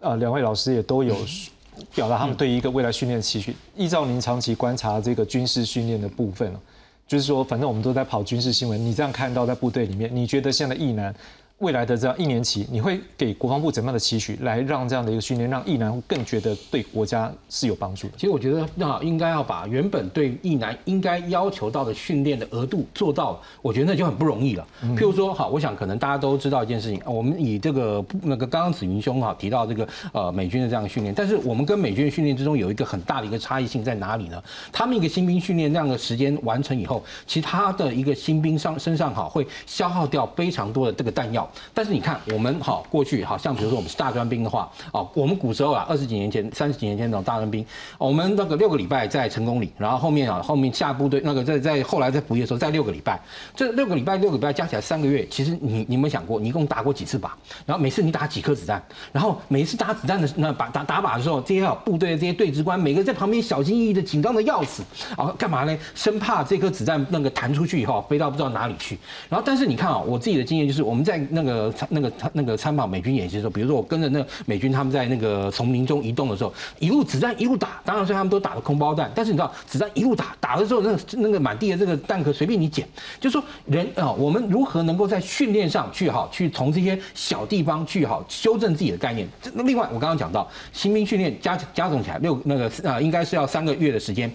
[0.00, 1.16] 呃两位老师也都有
[1.94, 6.52] 表达他们对于一个未来训练的期许，依照您长期观察这个军事训练的部分
[7.06, 11.14] 就是说反正我们都在跑军事新闻，你这样看到在部队里面，你觉得现在役男？
[11.62, 18.14] 未来的这样一年期，你会给国防部怎么样的期许，来让这样的一个训练，让役男更觉得对国家是有帮助的？
[18.16, 24.66] 其实我觉得，那应该要把原本对役男应该要求到的训练的额度做到，我觉得那就很不容易了。
[24.96, 34.42] 譬如说，好，我想可能大家都知道一件事情，我们以这个那个刚刚子云兄哈提到这个呃美军的这样的训练，但是我们跟美军的训练之中有一个很大的一个差异性在哪里呢？
[34.72, 42.12] 他们一个新兵训练那样的时间完成以后，其他的一个新兵上身上哈会消耗掉非常多的这个弹药，但是你看。
[42.32, 47.64] 我们好过去好像比如说我们是大专兵的话，哦，我们古时候啊，二十几年前、三十几年前那种大专兵，
[47.98, 53.20] 我们那个六个礼拜在成功里，然后后面啊，后面下部队那个在在后来在服役的时候在六个礼拜，
[53.56, 57.28] 这六个礼拜六个礼拜加起来三个月，其实你你有没有想过，你一共打过几次靶？
[57.66, 58.82] 然后每次你打几颗子弹？
[59.10, 64.82] 然后每次打子弹的那把打打靶的时候，这些部队的这些对职官，每个在旁边小心翼翼的紧张的要死
[65.16, 65.76] 啊，干嘛呢？
[65.94, 68.98] 生怕这颗子弹那个弹出去以后飞到不知道哪里去。
[69.28, 72.52] 然后但是你看啊，我自己的经验就是我们在那个参那个那个。
[72.62, 82.86] 参跑美军演习的时候，比如说我跟着那美军他们在那个丛林中移动的时候，一路子弹一路打，当然是他们都打的空包弹，但是你知道子弹一路打打的时候，那那个满地的这个弹壳随便你捡，
[83.18, 89.26] 就说人啊，我们如何能够在训练上去好，去从这些小地方去好修正自己的概念。
[89.54, 94.32] 那另外我刚刚讲到新兵训练加加总起来六那个啊，应该是要三个月的时间。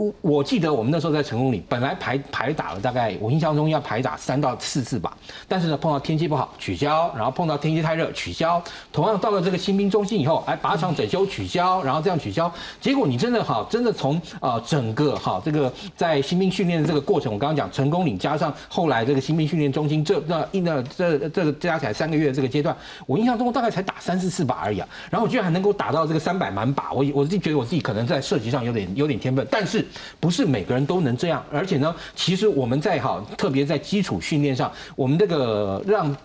[0.00, 5.14] 我我记得我们那时候在成功里，本来排排打了大概我印象中要排打三到四次吧，
[5.46, 8.62] 但是呢碰到天气不好取消，然后碰到天气太热取消。
[8.90, 12.50] 同样到了这个新兵中心以后，哎靶场整修取消，然后这样取消。
[12.80, 22.74] 结果你真的好，真的从啊整个哈这个在新兵训练的这个过程，我刚刚讲成功岭加上后来这个新兵训练中心这那一那这这个加起来三个月这个阶段，
[23.06, 24.88] 我印象中大概才打三四次靶而已啊。
[25.10, 29.84] 然后我居然还能够打到这个三百满靶，我我自己觉得我自己可能在射击上有点有点天分，但是。
[30.18, 36.16] 不是每个人都能这样，而且呢，其实我们在哈，特别在基础训练上，我们这个让。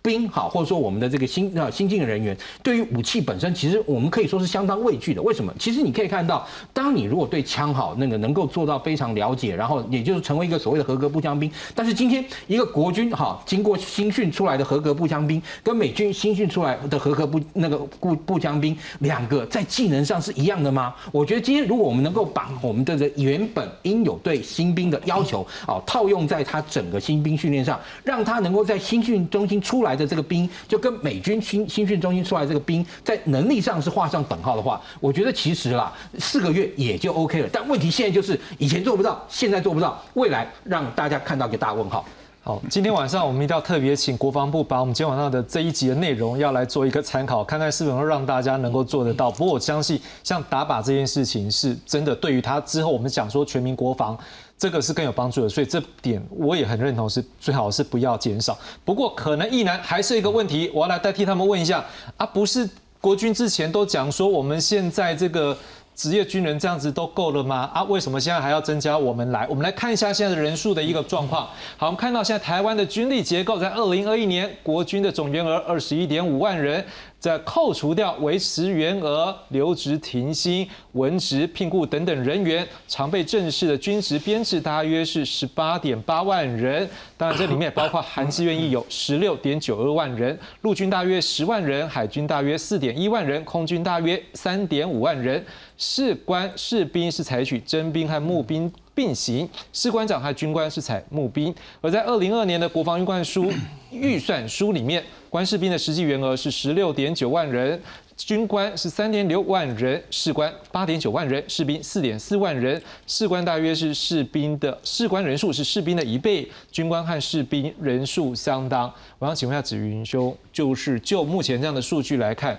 [0.00, 5.20] 兵好，或者说我们的这个新啊新进人员，对于武器本身，其实我们可以说是相当畏惧的。
[5.20, 5.52] 为什么？
[5.58, 11.50] 其实你可以看到，当你如果对枪好那个能够做到非常了解，然后也就是成为一个所谓的合格步枪兵。
[11.74, 20.94] 但是今天一个国军哈经过新训出来的合格步枪兵，跟美军新训出来的合格步那个步步枪兵，两个在技能上是一样的吗？
[21.12, 29.97] 我觉得今天如果我们能够把我们的原本应有对新兵的要求啊套用在他整个新兵训练上，让他能够在新训中心出来。
[29.98, 37.48] 的这个兵就跟美军新新训中心出来这个兵在能力上是画上等号的话，我觉得其实啦四个月也就 OK 了。
[37.52, 42.04] 但问题现在就是以前做不到，现在做不到，未来让大家看到一个大问号。
[42.40, 49.30] 好，今天晚上我们一定要特别请国防部把我们今天晚上的这一集的内容要来做一个参考，看看是否能让大家能够做得到。
[49.30, 54.18] 不过我相信，像打靶这件事情是真的，对于他之后我们讲说全民国防。
[54.58, 58.58] 这个是更有帮助的，所以这点我也很认同，是最好是不要减少。
[58.84, 61.84] 不过可能一男还是一个问题，我要来代替他们问一下
[62.16, 62.68] 啊，不是
[63.00, 65.56] 国军之前都讲说我们现在这个
[65.94, 67.70] 职业军人这样子都够了吗？
[67.72, 69.46] 啊，为什么现在还要增加我们来？
[69.48, 71.48] 我们来看一下现在的人数的一个状况。
[71.76, 76.84] 好，我们看到现在台湾的军力结构，在二零二一年国军的总员额二十一点五万人。
[77.18, 86.88] 在扣除掉维持原额、留职停薪、文职聘雇等等人员，常被正式的军职编制大约是十八点八万人。
[87.16, 95.44] 当然，这里面包括韩志愿役有十六点九二万人，陆军大约十万人，海军大约四点一万人，空军大约三点五万人。
[95.76, 101.54] 士官、士兵是采取征兵和募兵并行，士官长和军官是采募兵。
[101.80, 103.52] 而在二零二年的国防预算书
[103.92, 105.00] 预算书里面。
[105.30, 107.78] 官士兵的实际员额是十六点九万人，
[108.16, 112.82] 军官是三点六万人，士官八点九万人，士兵四点四万人。
[113.06, 118.90] 士官大约是士兵的士官人数是士兵的一倍，军官和士兵人数相当。
[119.18, 122.58] 我想请问一下子云兄，就是就目前这样的数据来看，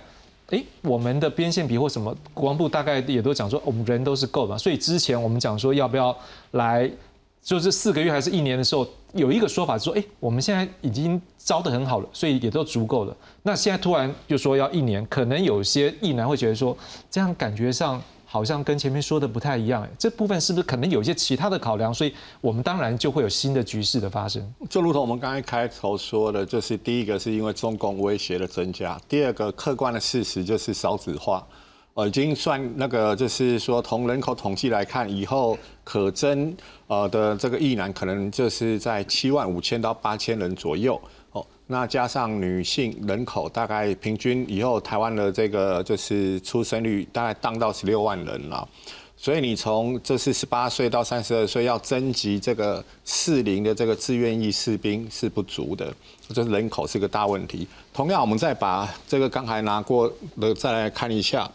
[0.50, 6.16] 诶，我们的边线比或什么国防部大概也都讲说，我们人都是够的，所以之前我们讲说要不要
[6.52, 6.90] 来。
[7.42, 13.16] 就是四个月还是一年的时候，有一个说法说，哎，我们现在已经招的很好了，所以也都足够了。
[13.42, 16.76] 那现在突然就说要一年，可能有些意男会觉得说，
[17.10, 18.00] 这样感觉上
[18.32, 19.84] 好像跟前面说的不太一样。
[19.98, 21.92] 这部分是不是可能有一些其他的考量？
[21.92, 24.40] 所以我们当然就会有新的局势的发生。
[24.68, 31.44] 就如同我们刚才开头说的，就是第一个是因为中共威胁的增加，第二个客观的事实就是少子化。
[31.94, 40.98] 呃，已经算那个，就是说，从人口统计来看，以后可增呃的这个意难，可能就是在七万五千到八千人左右。
[41.72, 48.68] 那加上女性人口，大概平均以后台湾的这个就是出生率大概降到十六万人了。
[49.16, 55.94] 所以你从这是十八岁到三十二岁要征集这个适龄的这个志愿役士兵是不足的，
[56.34, 57.68] 这人口是个大问题。
[57.94, 61.48] 同样，我们再把这个刚才拿过的再来看一下。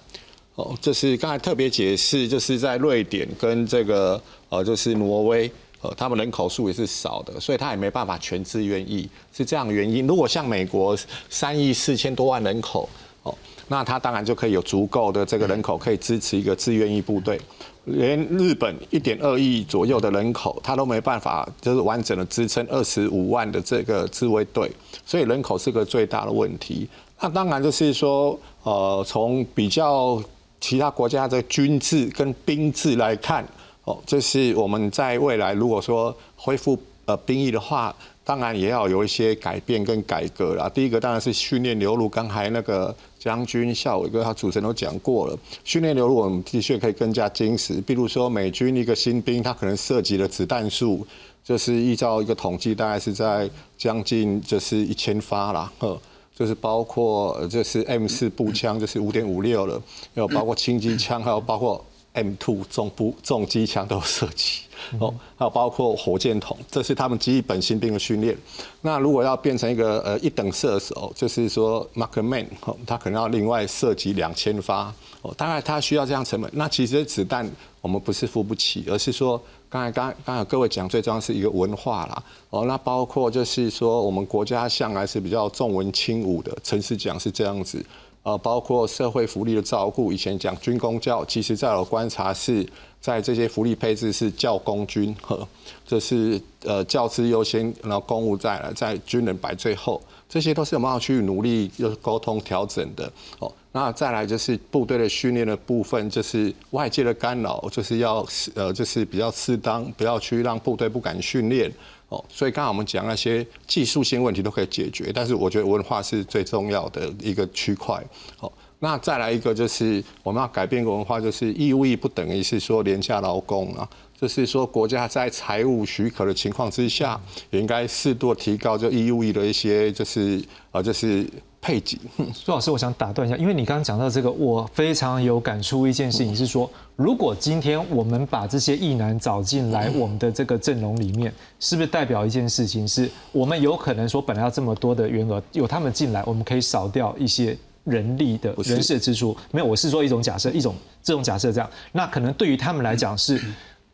[0.55, 5.51] 哦，这是刚才特别解释，就是在瑞典跟这个呃，就是挪威，
[5.95, 10.05] 他们人口数也是少的，所以他也没办法全自愿意，是这样的原因。
[10.07, 10.97] 如果像美国
[11.29, 12.87] 三亿四千多万人口，
[13.23, 13.35] 哦，
[13.67, 17.39] 那他当然就可以有足够的这个人口可以支持一个自愿役部队。
[17.85, 24.71] 连日本一点二亿左右的人口，他都没办法就是完整的支撑二十五万的这个自卫队，
[25.05, 26.87] 所以人口是个最大的问题。
[27.19, 30.21] 那当然就是说，呃，从比较。
[30.61, 33.45] 其他国家的军制跟兵制来看，
[33.85, 40.67] 哦，这是我们在未来如果说恢复呃兵役的话，当然也要有一些改变跟改革啦。
[40.67, 47.79] 第一个当然是训练流入，刚才那个将军夏伟哥他主持人都讲过了，训练流入我们的确可以更加精实。
[47.81, 51.05] 比如说美军一个新兵，他可能涉及的子弹数，
[51.43, 55.99] 就是依照一个统计，大概是在将近就是一千发啦，呵。
[56.37, 59.81] 就是包括就是 M 四步枪，就是五点五六了，
[60.15, 61.81] 有包括轻机枪，还有包括
[62.15, 64.61] M two 重步重机枪都涉及
[64.99, 68.35] 哦，还有包括火箭筒，这是他们基本新兵的训练。
[68.81, 76.49] 那如果要变成一个呃一等射手，就是说 Markman 哦，他可能要另外涉及两千发哦，大概他需要这样成本。
[76.53, 77.49] 那其实子弹
[77.81, 79.41] 我们不是付不起，而是说。
[79.67, 87.83] 刚才刚刚才各位讲，最重要是一个文化啦，哦，那包括就是说，我们国家向来是比较重文轻武的，城市讲是这样子，
[88.25, 92.67] 呃，包括社会福利的照顾，以前讲军公教，其实在我观察是
[92.99, 95.47] 在这些福利配置是教公军，呵，
[95.85, 103.53] 这是呃教师优先，然后公务再来，在军人摆最后，这些都是我们要去努力又沟通调整的，哦。
[103.71, 111.71] 那再来就是部队的训练的部分，就是外界的干扰，就是要呃，就是比较适当，不要去让部队不敢训练
[112.09, 112.23] 哦。
[112.29, 118.03] 所以刚才我们讲那些技术性问题都可以解决，但是我觉得文化是最重要的一个区块。
[118.37, 123.87] 好，那再来一个就是我们要改变个文化，就是义务役不等于是说廉价劳工啊，
[124.19, 127.19] 就是说国家在财务许可的情况之下，
[127.51, 131.27] 也应该适度提高就义务役的一些就是呃就是。
[131.65, 131.97] 配给，
[132.31, 135.87] 苏老师，我想打断一下，因为你刚刚讲到这个，我非常有感触。
[135.87, 149.35] 一件事情是说，如果今天我们把这些异男找进来我们的这个阵容里面，是不是代表一件事情，是我们有可能说本来要这么多的员额，有他们进来，我们可以少掉一些人力的人事支出？
[149.51, 153.41] 没有，我是说一种假设，一种这种假设这样，那可能对于他们来讲是。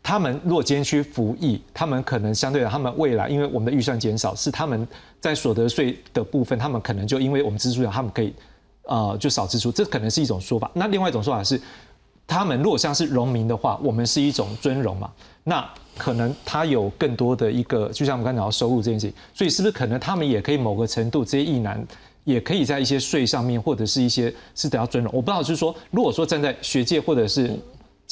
[0.03, 4.87] 他们若今天去服役，他们可能相对的，他们未来因为我们的预算减少，是他们
[5.19, 8.33] 在所得税的部分，他们可能就因为我们支出少，他们可以
[8.83, 10.69] 呃就少支出，这可能是一种说法。
[10.73, 11.61] 那另外一种说法是，
[12.25, 15.11] 他们如果像是农民的话，我们是一种尊荣嘛，
[15.43, 15.63] 那
[15.95, 21.85] 可能他有更多的一个，就像我们刚才讲到收入这件事情，所以是不是可能他们也可以某个程度，这些役男
[22.23, 25.13] 也可以在一些税上面或者是一些是得到尊荣？
[25.13, 27.55] 我不知道，就是说，如果说站在学界或者是。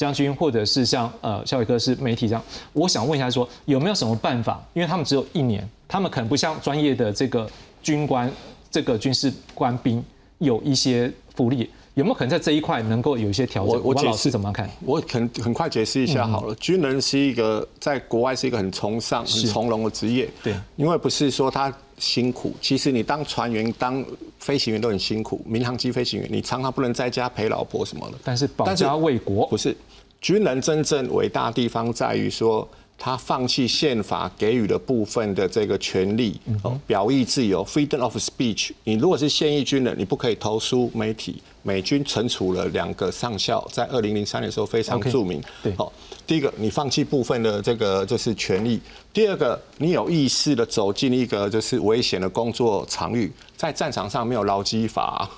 [0.00, 4.58] 将军，或者是像呃肖伟哥是媒体这样，我想问一下，说有没有什么办法？
[4.72, 7.46] 因为他们只有一年，他们可能不像专业的这个
[7.82, 8.32] 军官、
[8.70, 10.02] 这个军事官兵
[10.38, 13.78] 有一些福利，有没有可能在这一块能够有一些调整？
[13.84, 14.70] 我老师怎么看？
[14.86, 16.54] 我很很快解释一下好了。
[16.54, 24.04] 军人是一个在国外是一个很崇尚、很从容的职业，对，因为不是说他辛苦，其实你当船员、当
[24.38, 29.76] 飞行员都很辛苦，民航机飞行员你常常不能在家陪老婆什么的，但是保家卫国不是。
[30.20, 32.68] 军人真正伟大地方在于说，
[33.02, 38.72] 他放弃宪法给予的部分的这个权利，哦，表意自由 （freedom of speech）。
[38.84, 41.40] 你如果是现役军人，你不可以投诉媒体。
[41.62, 45.42] 美军惩处了两个上校，在二零零三年的时候非常著名。
[45.62, 45.90] 对，好，
[46.26, 48.78] 第一个，你放弃部分的这个就是权利；
[49.12, 55.28] 第二个，你有意识的走进一个就是危险的工作场域，在战场上没有劳基法，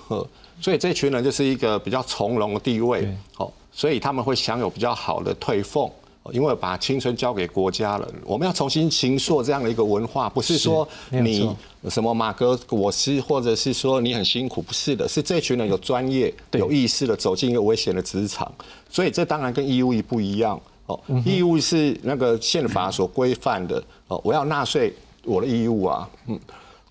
[0.61, 3.09] 所以这群人就是一个比较从容的地位。
[3.35, 3.53] 好。
[3.75, 5.91] 所以他们会享有比较好的退俸，
[6.31, 8.09] 因为把青春交给国家了。
[8.25, 11.51] 我们要重新形塑这样的一个文化，不是说你
[11.89, 18.51] 什么马哥我是，或者是说你很辛苦，不是的，是这群人有专业、有意识的走进一个危险的职场。
[18.89, 24.95] 所以这当然跟义务不一样哦，义务是那个宪法所规范的哦，我要纳税，
[25.25, 26.39] 我的义务啊，嗯。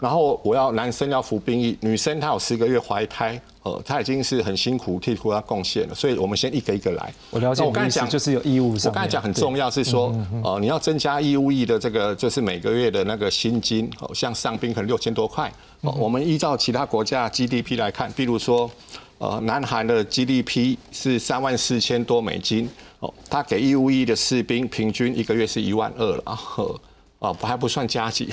[0.02, 7.14] 然后我要男生要服兵役，女生她有十个月怀胎，呃，她已经是很辛苦替国家贡献了，所以我们先一个一个来。
[7.30, 8.92] 我了解我刚才讲，就是有义务上面。
[8.92, 10.12] 我刚才讲很重要是说，
[10.44, 18.68] 呃，你要增加义务役的这个，就是每个月的那个薪金，哦，像上兵可能六千多块，哦，我们依照其他国家 GDP 来看，比如说，
[19.20, 22.68] 呃，南韩的 GDP 是三万四千多美金，
[23.02, 26.40] 哦，他给义务役的士兵平均一个月是一万二了啊。
[27.20, 28.28] 哦，还不算加急，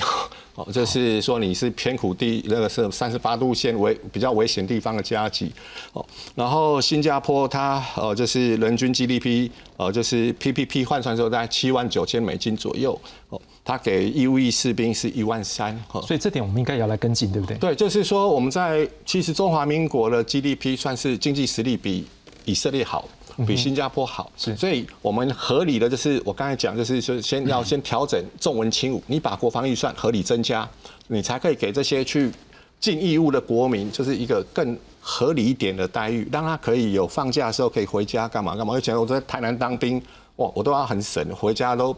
[0.59, 5.49] 哦，就是说你是偏苦地，那个是三十八度线危比较危险地方的加急，
[5.93, 6.05] 哦，
[6.35, 12.99] 然后新加坡它呃就是人均 GDP 呃就是 PPP 换算之后在七万九千美金左右，
[13.29, 17.57] 哦，它给义务役士兵是一万三，所以这点我们应该也要来跟进，对不对？
[17.57, 22.05] 对，就是说我们在其实中华民国的 GDP 算是经济实力比
[22.43, 23.07] 以色列好。
[23.45, 30.69] 比新加坡好，是，所以我们合理的就是我刚才讲，就是说先要先调整重文轻武，你把国防预算合理增加，
[31.07, 32.31] 你才可以给这些去
[32.79, 38.77] 尽义务的国民，就是一个更合理一点的待遇，让他可以有放假的时候可以回家干嘛干嘛。
[38.77, 40.01] 以前我在台南当兵，
[40.37, 41.95] 哇，我都要很省，回家都。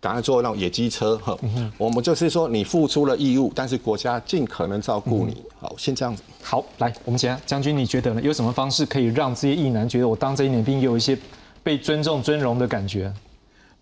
[0.00, 1.36] 赶快做那种野鸡车，哈，
[1.76, 5.36] 我们就是说你付出了义务，但是国家尽可能照顾你。
[5.60, 6.22] 好，先这样子。
[6.42, 8.22] 好，来，我们先将军，你觉得呢？
[8.22, 11.16] 有什么方式可以让这些役男觉得我当这一年兵有一些
[11.62, 13.12] 被尊重、尊荣的感觉？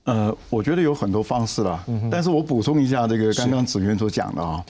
[0.05, 4.65] 呃，我觉得有很多方式啦，但是我补充一下这个刚刚子源所讲的啊，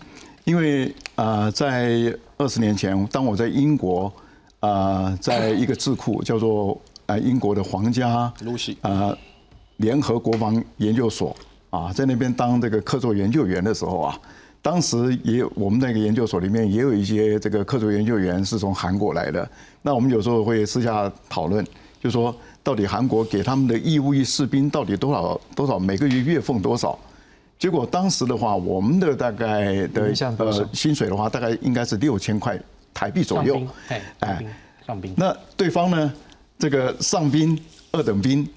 [0.44, 4.12] 因为呃，在二十年前，当我在英国
[4.60, 8.34] 啊，在一个智库叫做呃英国的皇家
[8.82, 9.16] 啊。
[9.78, 11.34] 联合国防研究所
[11.70, 14.20] 啊，在那边当这个客座研究员的时候啊，
[14.62, 19.48] 当时也有我们那个研究所里面也有一些这个客座研究员是从韩国来的。
[19.82, 21.64] 那我们有时候会私下讨论，
[22.00, 26.98] 就说到底韩国给他们的义务役士兵到底多少多少每个月月俸多少？
[27.58, 32.58] 结果当时的话，我们的大概的呃薪水的话，大概应该是六千块
[32.94, 33.60] 台币左右。
[34.20, 34.44] 哎，
[34.86, 35.12] 上兵。
[35.16, 36.12] 那对方呢？
[36.58, 37.56] 这个上兵
[37.92, 38.48] 二等兵。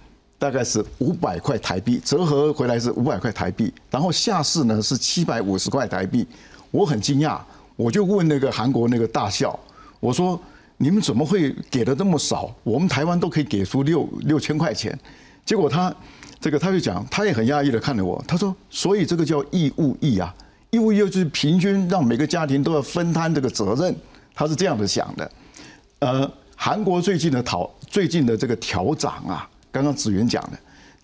[0.41, 3.71] 大概是五百块台币，折合回来是五百块台币。
[3.91, 6.25] 然后下士呢是七百五十块台币，
[6.71, 7.39] 我很惊讶，
[7.75, 9.57] 我就问那个韩国那个大校，
[9.99, 10.41] 我说
[10.77, 12.51] 你们怎么会给的那么少？
[12.63, 14.97] 我们台湾都可以给出六六千块钱。
[15.45, 15.93] 结果他
[16.39, 20.33] 这个他就讲，他也很讶异的看着我，他说，所以这个叫义务役啊，
[20.71, 23.95] 义务役就是平均让每个家庭都要分摊这个责任，
[24.33, 25.31] 他是这样子想的。
[25.99, 29.47] 呃，韩国最近的讨最近的这个调涨啊。
[29.71, 30.57] 刚刚子源讲的，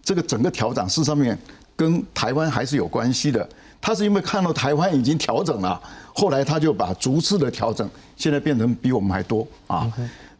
[0.04, 1.38] 这个整个调整是上面
[1.76, 3.48] 跟台湾还是有关系的。
[3.80, 5.80] 他是因为看到台湾已经调整了，
[6.12, 9.90] 后来他就把逐次的调整，现在变成比我们还多啊。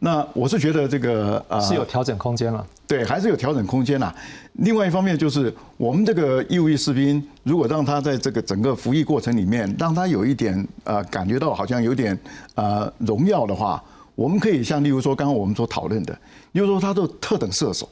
[0.00, 4.12] 那我是觉得这个呃是有调整空间了，对，还是有调整空间啦。
[4.54, 12.18] 另外一方面就是我们这个义务役士兵，如果让他在这个整个服役过程里面，让他有一点呃感觉到好像有点
[12.56, 13.82] 呃荣耀的话，
[14.16, 16.12] 我们可以像例如说刚刚我们所讨论的，
[16.52, 17.88] 例如说他的特等射手。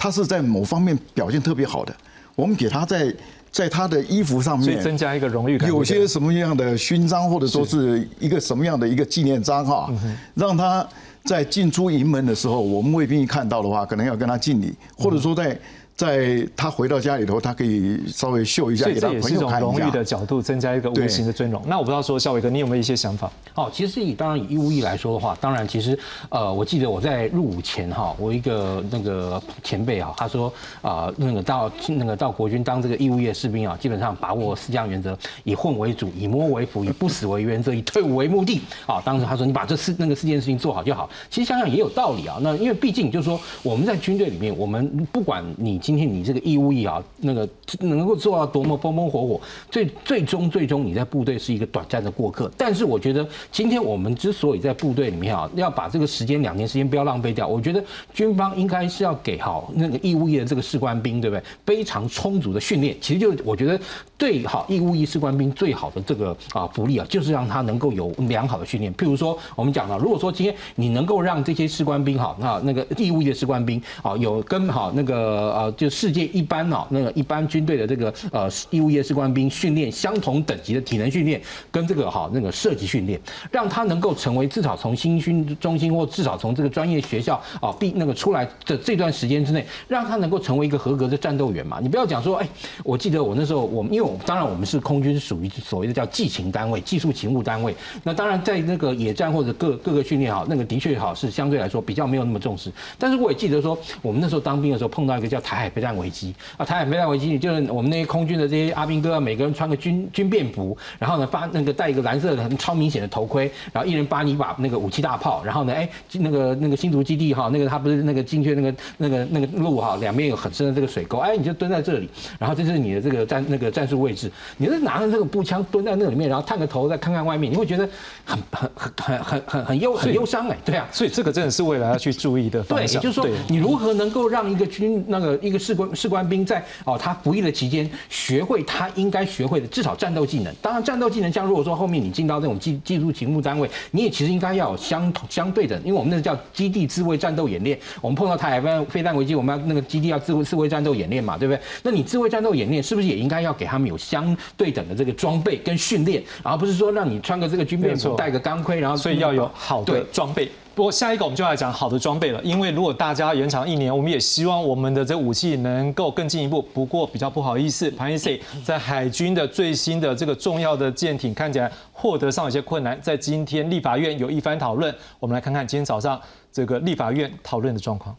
[0.00, 1.94] 他是在某方面表现特别好的，
[2.34, 3.14] 我们给他在
[3.52, 9.92] 在他的衣服上面增加一个荣誉感，有些什么样的勋章或者说是一个什么样的一个纪念章哈，
[10.34, 10.88] 让他
[11.24, 15.56] 在进出营门的时候，我们卫兵一看到的话，可能要跟他敬礼，或者说在。
[16.00, 21.62] 在他回到家里头，他可以稍微秀一下，所以这也是一种荣誉的角度，增加一个无形的尊荣。
[21.66, 23.30] 那我不知道说，孝伟哥，你有没有一些想法？
[23.54, 25.98] 哦，其实以当然以义务役来说的话，当然其实
[26.30, 38.62] 呃，我记得我在入伍前哈，我一个那个前辈啊，他说啊，那个到那个到国军当这个义务役士兵啊，基本上把握四项原则：以混为主，以摸为辅，以不死为原则，以退伍为目的。
[38.86, 41.10] 啊，当时他说你把这四那个四件事情做好就好。
[41.28, 42.38] 其实想想也有道理啊。
[42.40, 45.78] 那因为毕竟就是说我们在军队里面，我们不管你。
[45.90, 47.48] 今天你这个义务役啊，那个
[47.80, 49.40] 能够做到多么风风火火，
[49.72, 52.48] 最最终最终你在部队是一个短暂的过客。
[52.56, 57.82] 但是我觉得今天我们之所以在部队里面啊，要把这个时间两年时间不要浪费掉，我觉得
[58.14, 61.42] 军方应该是要给好那个义务役的这个士官兵，对不对？
[61.66, 62.96] 非常充足的训练。
[63.00, 63.76] 其实就我觉得
[64.16, 68.94] 对好义务役士官兵最好的这个啊福利啊，就是让他能够有良好的训练。
[68.94, 75.74] 譬如说我们讲到，如果说今天你能够让这些士官兵好，那那个义务役的士官兵啊，有跟好那个呃。
[75.80, 83.18] 就世界一般哦，那个一般军队的这个呃义务役士官兵训练相同等级的体能训练，跟这个哈那个射击训练，
[83.50, 91.78] 让他能够成为至少从新训中心或至少从这个专业学校啊毕那个出来的这段时间之内，让他能够成为一个合格的战斗员嘛。
[91.80, 92.46] 你不要讲说，哎，
[92.84, 97.74] 我记得我那时候我们，因为我当然我们是空军属于所谓的叫技勤单位，技术勤务单位。
[98.04, 102.70] 那当然在那个野战或者各各个训练哈，那个的确好是相对来说比较没有那么重视。
[102.98, 105.69] 但是我也记得说，我们那时候当兵的时候碰到一个叫台海。
[105.70, 106.34] 海飞弹危机。
[106.56, 122.08] 啊，台海备战危机就是我们那些空军的这些阿兵哥，每个人穿个军军便服，然后呢发那个戴一个蓝色的很超明显的头盔，然后一人扒你一把那个武器大炮，然后呢，哎，那个那个新竹基地哈，那个他不是那个进去那个那个那个路哈，两边有很深的这个水沟，哎，你就蹲在这里，
[122.38, 127.88] 然后这是你的这个战那个战术位置，你是拿着这个步枪蹲在那里面，然后探个头再看看外面，你会觉得
[128.24, 133.00] 很很很很很很很忧很忧伤哎，对啊，所以这个真的是未来要去注意的方对，也。
[133.00, 140.54] 就是说，你如何能够让一个军那个一个士官士官兵在哦他服役的期间学会他应该学会的至少战斗技能。
[140.62, 147.78] 当然，战斗技能像如果说后面你进到这种技技术勤务单位，你也其实应该要有相同相对的，因为我们那个叫基地自卫战斗演练。
[148.00, 151.60] 我们碰到台海飞弹飞弹危机，我们要那个基地要自卫自卫战斗演练嘛，对不对？
[151.82, 160.50] 那你自卫战斗演练是不是也应该要给他们有相对等的这个装备跟训练，而不是说让你穿个这个军便服，戴个钢盔，然后所以要有好的装备。
[160.74, 166.62] 不过下一个我们就来讲好的装备了，因为如果大家延长一年，我们也希望我们的这武器能够更进一步。
[166.62, 176.18] 不过比较不好意思，潘一 C 在海军的最新的这个重要的舰艇看起来获得上有些困难，在今天立法院有一番讨论，我们来看看今天早上
[176.50, 178.16] 这个立法院讨论的状况。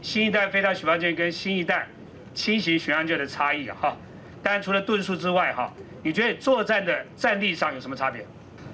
[0.00, 1.86] 新一代飞弹巡防舰跟新一代
[2.32, 3.96] 轻型巡洋舰的差异啊，哈，
[4.42, 5.70] 当然除了吨数之外，哈，
[6.02, 8.24] 你觉得作战的战力上有什么差别？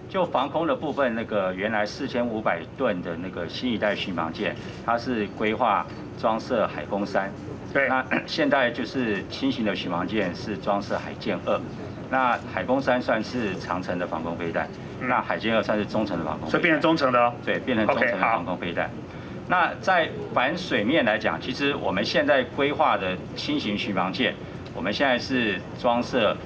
[0.09, 4.55] 就防空的部分，那个原来四千五百吨的那个新一代巡防舰，
[4.85, 5.87] 它是规划
[6.21, 7.31] 装设海风三。
[7.73, 11.61] 对，那 现在就是轻型的巡防舰是装设海剑二，
[12.11, 14.69] 那海风三算是长程的防空飞弹，
[15.01, 16.49] 那海剑二算是中程的防空。
[16.49, 17.33] 所以变成中程的哦。
[17.45, 18.91] 对，变成中程的防空飞弹。
[19.49, 24.35] 那在反水面来讲，其实我们现在规划的轻型巡防舰，
[24.75, 26.37] 我们现在是装设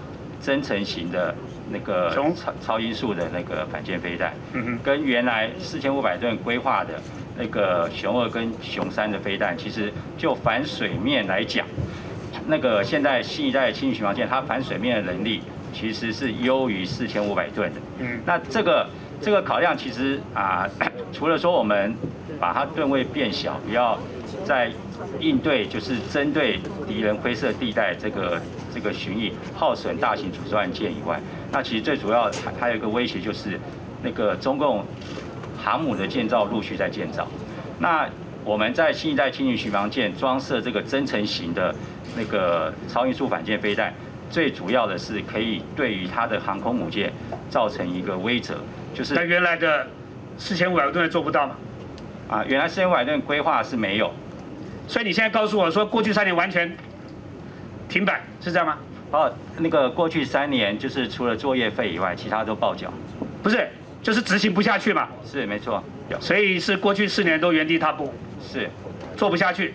[0.41, 1.35] 增程型的
[1.73, 7.01] 那个雄超超音速的那个反舰飞弹，嗯，跟原来四千五百吨规划的
[7.37, 11.67] 那个熊二跟熊三的飞弹，其实就反水面来讲，
[12.47, 15.43] 那个现在新一代的轻巡防舰，它反水面的能力
[15.73, 17.81] 其实是优于四千五百吨的。
[18.01, 18.87] 嗯，那这个
[19.21, 20.69] 这个考量其实啊，
[21.13, 21.95] 除了说我们
[22.41, 23.99] 把它吨位变小，不要
[24.45, 24.71] 在
[25.19, 28.41] 应对就是针对敌人灰色地带这个
[28.75, 31.21] 这个巡弋耗损大型主战舰以外，
[31.53, 33.59] 那其实最主要还还有一个威胁就是
[34.03, 34.85] 那个中共
[35.59, 37.27] 航母的建造陆续在建造，
[37.79, 38.09] 那
[38.45, 41.75] 我们在新一代轻型巡防舰装设这个增程型的
[42.17, 43.93] 那个超音速反舰飞弹，
[44.31, 47.13] 最主要的是可以对于它的航空母舰
[47.51, 48.55] 造成一个威慑，
[48.95, 49.87] 就是那原来的
[50.39, 51.57] 四千五百吨做不到吗？
[52.29, 54.11] 啊，原来四千五百吨规划是没有，
[54.87, 56.75] 所以你现在告诉我说，过去三年完全
[57.89, 58.79] 停摆，是这样吗？
[59.11, 62.93] 哦，那个过去三年就是除了作业费以外，其他都报缴，
[63.43, 63.69] 不是，
[64.03, 65.09] 就是执行不下去嘛。
[65.25, 68.71] 是没错，有所以是过去四年都原地踏步，是，
[69.17, 69.75] 做不下去。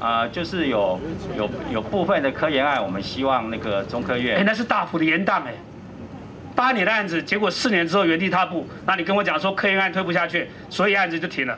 [0.00, 0.98] 啊、就是有
[1.36, 5.54] 有有部分的科研案，我们希望那个中科院哎，院那是大幅的延宕哎。
[6.56, 11.56] 八年的案子，结果四年之后原地踏步，那你跟我讲说科研案推不下去，所以案子就停了。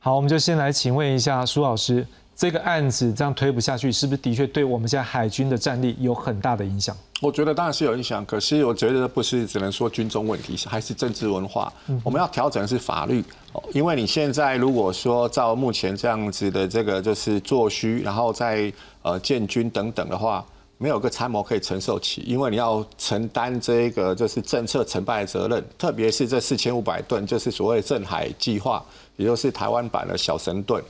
[0.00, 2.04] 好，我们就先来请问一下苏老师，
[2.38, 6.96] 这个案子这样推不下去，是不是的确对我们现在海军的战力有很大的影响？
[7.20, 11.72] 我觉得当然是有影响，可是我觉得不是只能说军中问题，还是政治文化。
[12.04, 13.24] 我们要调整的是法律，
[13.54, 18.72] 哦因为你现在如果说照目前这样子的这个就是作虚，然后再
[19.02, 28.80] 呃建军等等的话，没有个参谋可以承受起，因为你要承担这个就是政策成败的责任，特别是这四千五百吨，就是所谓镇海计划，
[29.16, 30.80] 也就是台湾版的小神盾。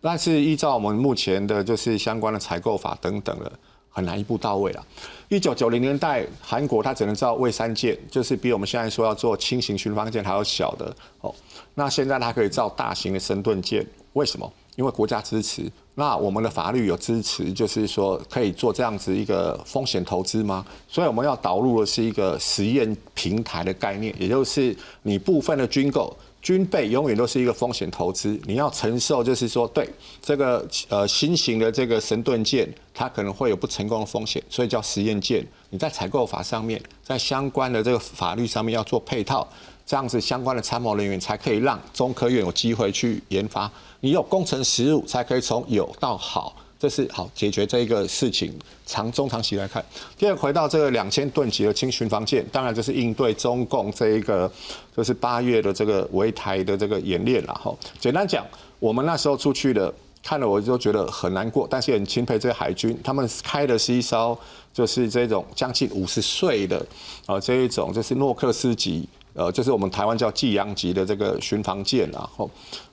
[0.00, 3.52] 但是依照我们目前的就是相关的采购法等等的，
[3.90, 4.86] 很难一步到位了。
[5.28, 11.34] 一九九零年代，韩国它只能造卫三舰，就是比我们现在说要做轻型巡防舰还要小的哦。
[11.74, 14.50] 那现在它可以造大型的深盾舰，为什么？
[14.76, 15.70] 因为国家支持。
[15.94, 20.64] 那我们的法律有支持，就是说可以做这样子一个风险投资吗？
[20.88, 26.16] 所以我们要导入的是一个实验平台的概念，也就是你部分的军购。
[26.42, 29.88] 军备永远都是一个风险投资，你要承受，就是说，对
[30.22, 35.46] 这个呃新型的这个神盾舰，它可能会有不成功的风险，所以叫实验舰。
[35.68, 39.46] 你在采购法上面，在相关的这个法律上面要做配套，
[39.84, 43.70] 这样子相关的参谋人员才可以让中科院有机会去研发。
[44.00, 46.56] 你有工程实务，才可以从有到好。
[46.80, 48.50] 这是好解决这一个事情，
[48.86, 49.84] 长中长期来看。
[50.16, 54.50] 第二，回到这个两千吨级的轻巡防舰，当然就是应对中共这一个
[54.96, 57.76] 就是八月的这个围台的这个演练了哈。
[57.98, 58.46] 简单讲，
[58.78, 64.34] 我们那时候出去的，看了我就觉得很难过，但是也很钦佩这个海军，他们开的是一艘
[64.72, 66.82] 就是这种将近五十岁的
[67.26, 72.50] 啊这一种就是诺克斯级呃，就是我们台湾叫济阳级的这个巡防舰，然后，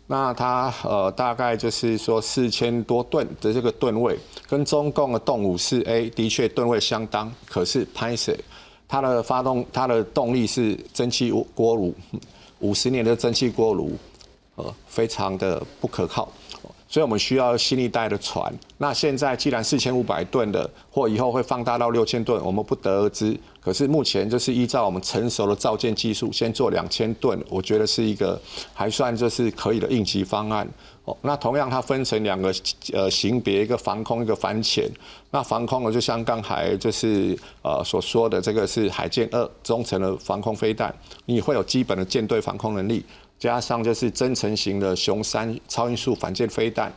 [0.08, 4.18] 那它呃大概就是说四千多吨的这个吨位，
[4.48, 8.36] 跟中共的动五四 A 的确吨位相当，可是拍摄
[8.88, 11.94] 它的发动它的动力是蒸汽锅炉，
[12.60, 13.98] 五十年的蒸汽锅炉，
[14.56, 16.30] 呃，非常的不可靠。
[16.90, 18.54] 所以我们需要新一代的船。
[18.78, 23.38] 那现在既然四千五百吨的，或以后会放大到六千吨，我们不得而知。
[23.68, 28.41] 可是目前就是依照我们成熟的造舰技术，先做两千吨，我觉得是一个
[28.74, 30.65] 还算就是可以的应急方案。
[31.03, 32.49] 哦，那同样它分成两个
[32.93, 34.89] 呃型别，一个防空，一个反潜。
[35.32, 40.95] 那防空呢，就像刚才就是呃所说的，这个是海舰二中层的防空飞弹，
[41.26, 43.03] 你会有基本的舰队防空能力。
[43.38, 46.91] 加上就是增程型的熊三超音速反舰飞弹，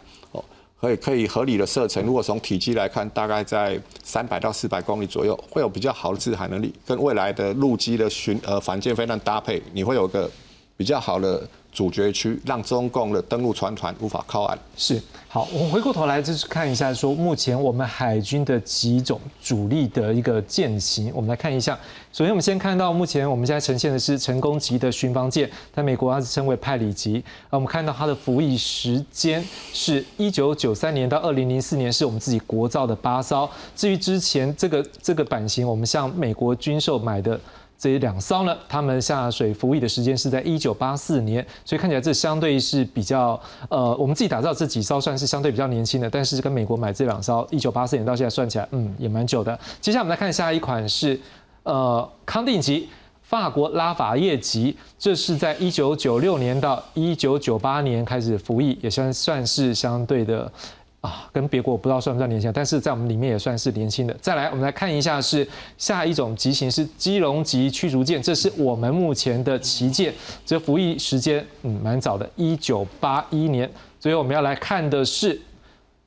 [0.81, 2.05] 可以可以合理的射程。
[2.05, 10.31] 如果从体积来看，大概在三百到四百公里左右，会有比较好的制海能力，跟未来的陆基的巡呃反舰飞弹搭配，你会有个
[10.77, 11.47] 比较好的。
[11.73, 14.59] 主角区让中共的登陆船团无法靠岸。
[14.77, 21.79] 是好，我们回过头来就是看一下，说目前我们海军的几种主力的一个舰型，我们来看一下。
[22.13, 27.23] 首先，我们先看到目前我们现在呈现的是成功级的巡防舰，在美国它是称为派里级。
[27.45, 33.49] 啊，我们看到它的服役时间是一九九三年到二零零四年，是我们自己国造的八艘。
[33.77, 37.39] 至于之前这个这个版型，我们向美国军售买的。
[37.81, 49.59] 这两艘呢，他们下水服役的时间是在一九八四年，所以看起来这相对是比较呃，我们自己打造这几艘算是相对比较年轻的，但是跟美国买这两艘一九八四年到现在算起来，嗯，也蛮久的。
[49.81, 51.19] 接下来我们来看下一款是
[51.63, 52.87] 呃康定级
[53.23, 60.53] 法国拉法叶级，这是在一九九六年到一九九八年开始服役，也算算是相对的。
[61.01, 64.15] 啊，跟别国不知道算不算年轻，但是在我们里面也算是年轻的。
[64.21, 65.49] 再来，我们来看一下是
[65.79, 70.13] 下一种机型是基隆级驱逐舰，这是我们目前的旗舰，
[70.45, 73.71] 这服役时间嗯蛮早的，一九八一年。
[73.99, 75.41] 所以我们要来看的是，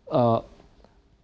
[0.05, 0.43] 呃，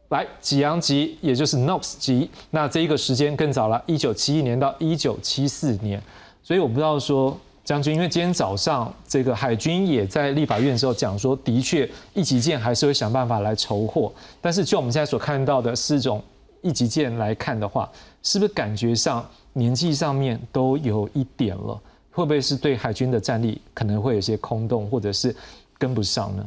[0.09, 6.01] 来济阳级，也就是 Nox 级，那这一个时间更早了，一九七一年到一九七四年。
[6.41, 7.39] 所以我不知道说。
[7.69, 14.11] 将军，因为今天早上这个海军也在立法院的时候讲说，的确一级舰还是会想办法来筹货，
[14.41, 16.19] 但是就我们现在所看到的四种
[16.63, 17.87] 一级舰来看的话，
[18.23, 21.79] 是不是感觉上年纪上面都有一点了？
[22.09, 25.35] 会不会是对海军的战力可能会有些空洞，或者是
[25.77, 26.43] 跟不上呢？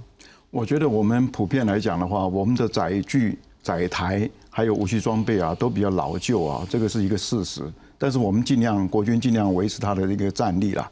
[0.51, 7.63] 我觉得我们普遍来讲的话，我们的载具、载台还有武器装备啊，都比较老旧啊，这个是一个事实。
[7.97, 10.91] 但是我们尽量国军尽量维持它的一个战力啦。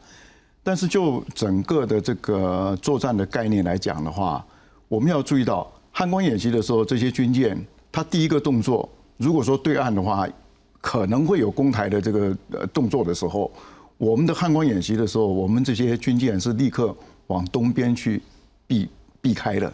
[0.70, 4.46] 但是就整个的这个作战的概念来讲的话，
[4.86, 7.60] 我们要注意到汉光演习的时候，这些军舰
[7.90, 10.28] 它第一个动作，如果说对岸的话
[10.80, 13.50] 可能会有攻台的这个呃动作的时候，
[13.98, 16.96] 我们的汉光演习的时候，我们这些军舰是立刻
[17.26, 18.22] 往东边去
[18.68, 18.88] 避
[19.20, 19.72] 避开的，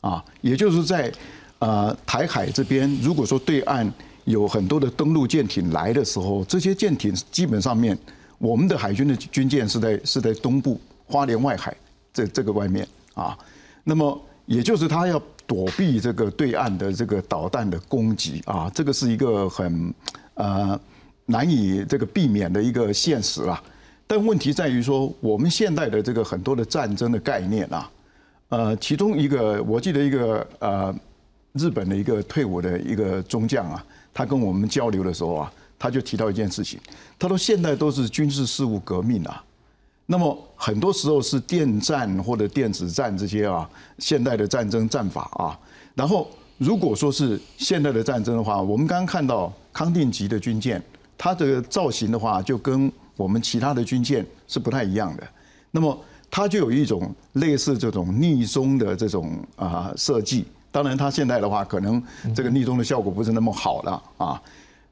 [0.00, 1.12] 啊，也就是在
[1.60, 3.88] 呃台海这边，如果说对岸
[4.24, 7.96] 有很多的登陆舰艇来的时候，这些舰艇基本上面。
[8.42, 11.72] 我们的海军的军舰是在是在东部花莲外海
[12.12, 12.84] 这这个外面
[13.14, 13.38] 啊，
[13.84, 19.94] 那么也就是他要躲避这个对岸的这个导弹的攻击啊，这个是一个很
[20.34, 20.78] 呃
[21.24, 23.62] 难以这个避免的一个现实啦。
[24.08, 27.90] 但问题在于说，我们现代的这个很多的战争的概念啊，
[28.48, 30.92] 呃，其中一个我记得一个呃
[31.52, 35.52] 日本的一个退伍的一个中将啊，他跟我们交流的时候啊。
[35.82, 36.78] 他就提到一件事情，
[37.18, 39.42] 他说现在都是军事事务革命啊，
[40.06, 43.68] 那么很多时候是电战或者电子战这些啊，
[43.98, 45.58] 现代的战争战法啊。
[45.96, 50.80] 然后如果说是现代的战争的话，我们刚刚看到康定级的军舰，
[51.18, 55.26] 它的造型的话就跟我们其他的军舰是不太一样的。
[55.72, 55.98] 那么
[56.30, 60.44] 它就有一种类似这种逆中的这种啊设计。
[60.70, 62.00] 当然，它现在的话可能
[62.36, 64.40] 这个逆中的效果不是那么好了啊。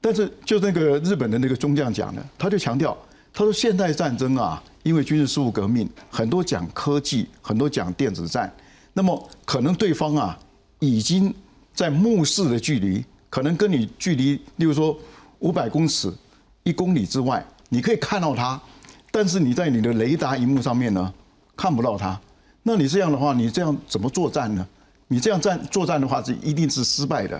[0.02, 2.96] 但是，就那个日本的那个中将讲的，他就强调，
[3.34, 8.50] 他说现代战争啊，因为军事事务革命，很多讲科技，很多讲电子战，
[8.94, 10.38] 那么可能对方啊，
[10.78, 11.34] 已经
[11.74, 14.98] 在目视的距离，可能跟你距离，例如说
[15.40, 16.10] 五百公尺、
[16.62, 18.58] 一公里之外，你可以看到他，
[19.10, 21.12] 但是你在你的雷达荧幕上面呢，
[21.54, 22.18] 看不到他。
[22.62, 24.66] 那你这样的话，你这样怎么作战呢？
[25.08, 27.38] 你这样战作战的话，是一定是失败的。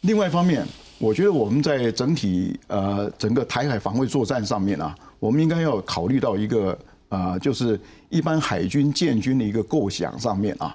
[0.00, 0.66] 另外一方面。
[0.98, 6.76] 我觉得我们在整体呃整个台海防卫作战上面啊，我们应该要考虑到一个
[7.10, 7.78] 呃，就是
[8.08, 10.74] 一般海军建军的一个构想上面啊，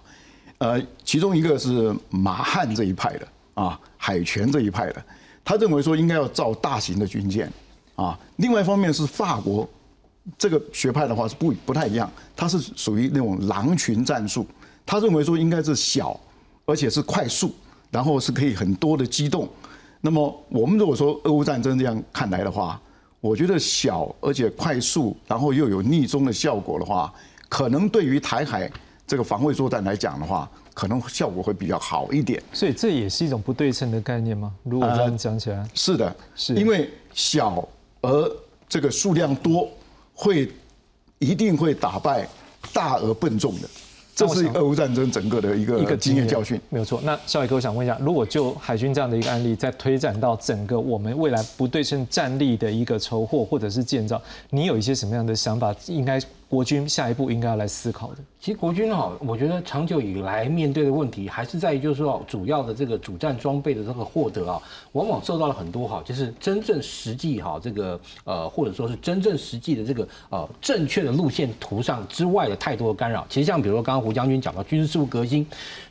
[0.59, 5.03] 呃，其中一个是马汉这一派的啊，海权这一派的，
[5.43, 7.51] 他认为说应该要造大型的军舰
[7.95, 8.17] 啊。
[8.35, 9.67] 另外一方面是法国
[10.37, 14.45] 这个学派的话是不不太一样，他是属于那种狼群战术，
[14.85, 16.17] 他认为说应该是小，
[16.65, 17.55] 而且是快速，
[17.89, 19.49] 然后是可以很多的机动。
[20.01, 22.81] 那么我们如果说俄乌战争这样看来的话，
[23.19, 27.13] 我觉得小而且快速，然后又有逆中的效果的话，
[27.47, 28.69] 可能对于台海
[29.05, 32.41] 这个防卫作战来讲的话，可能效果会比较好一点。
[32.51, 34.51] 所以这也是一种不对称的概念吗？
[34.63, 37.67] 如果这样讲起来，是的，是因为小
[38.01, 38.35] 而
[38.67, 39.69] 这个数量多，
[40.15, 40.51] 会
[41.19, 42.27] 一定会打败
[42.73, 43.69] 大而笨重的。
[44.13, 46.59] 这是俄乌战争整个的一个一个经验教训。
[46.69, 46.99] 没有错。
[47.03, 55.73] 那肖伟哥，我想问一下，如果就海军这样的一个案例，再推展到整个我们未来不对称战力的一个筹获或者是建造，你有一些什么样的想法？
[55.87, 56.19] 应该
[56.51, 58.17] 国军下一步应该要来思考的？
[58.41, 73.25] 其实国军哈，我觉得长久以来面对的问题，还是在于就是说，主要的这个主战装备的这个获得啊，往往受到了很多哈，就是真正实际哈这个呃，或者说是真正实际的这个呃正确的路线图上之外的太多的干扰。
[73.29, 75.47] 其实像比如说刚刚胡将军讲到军事事务革新，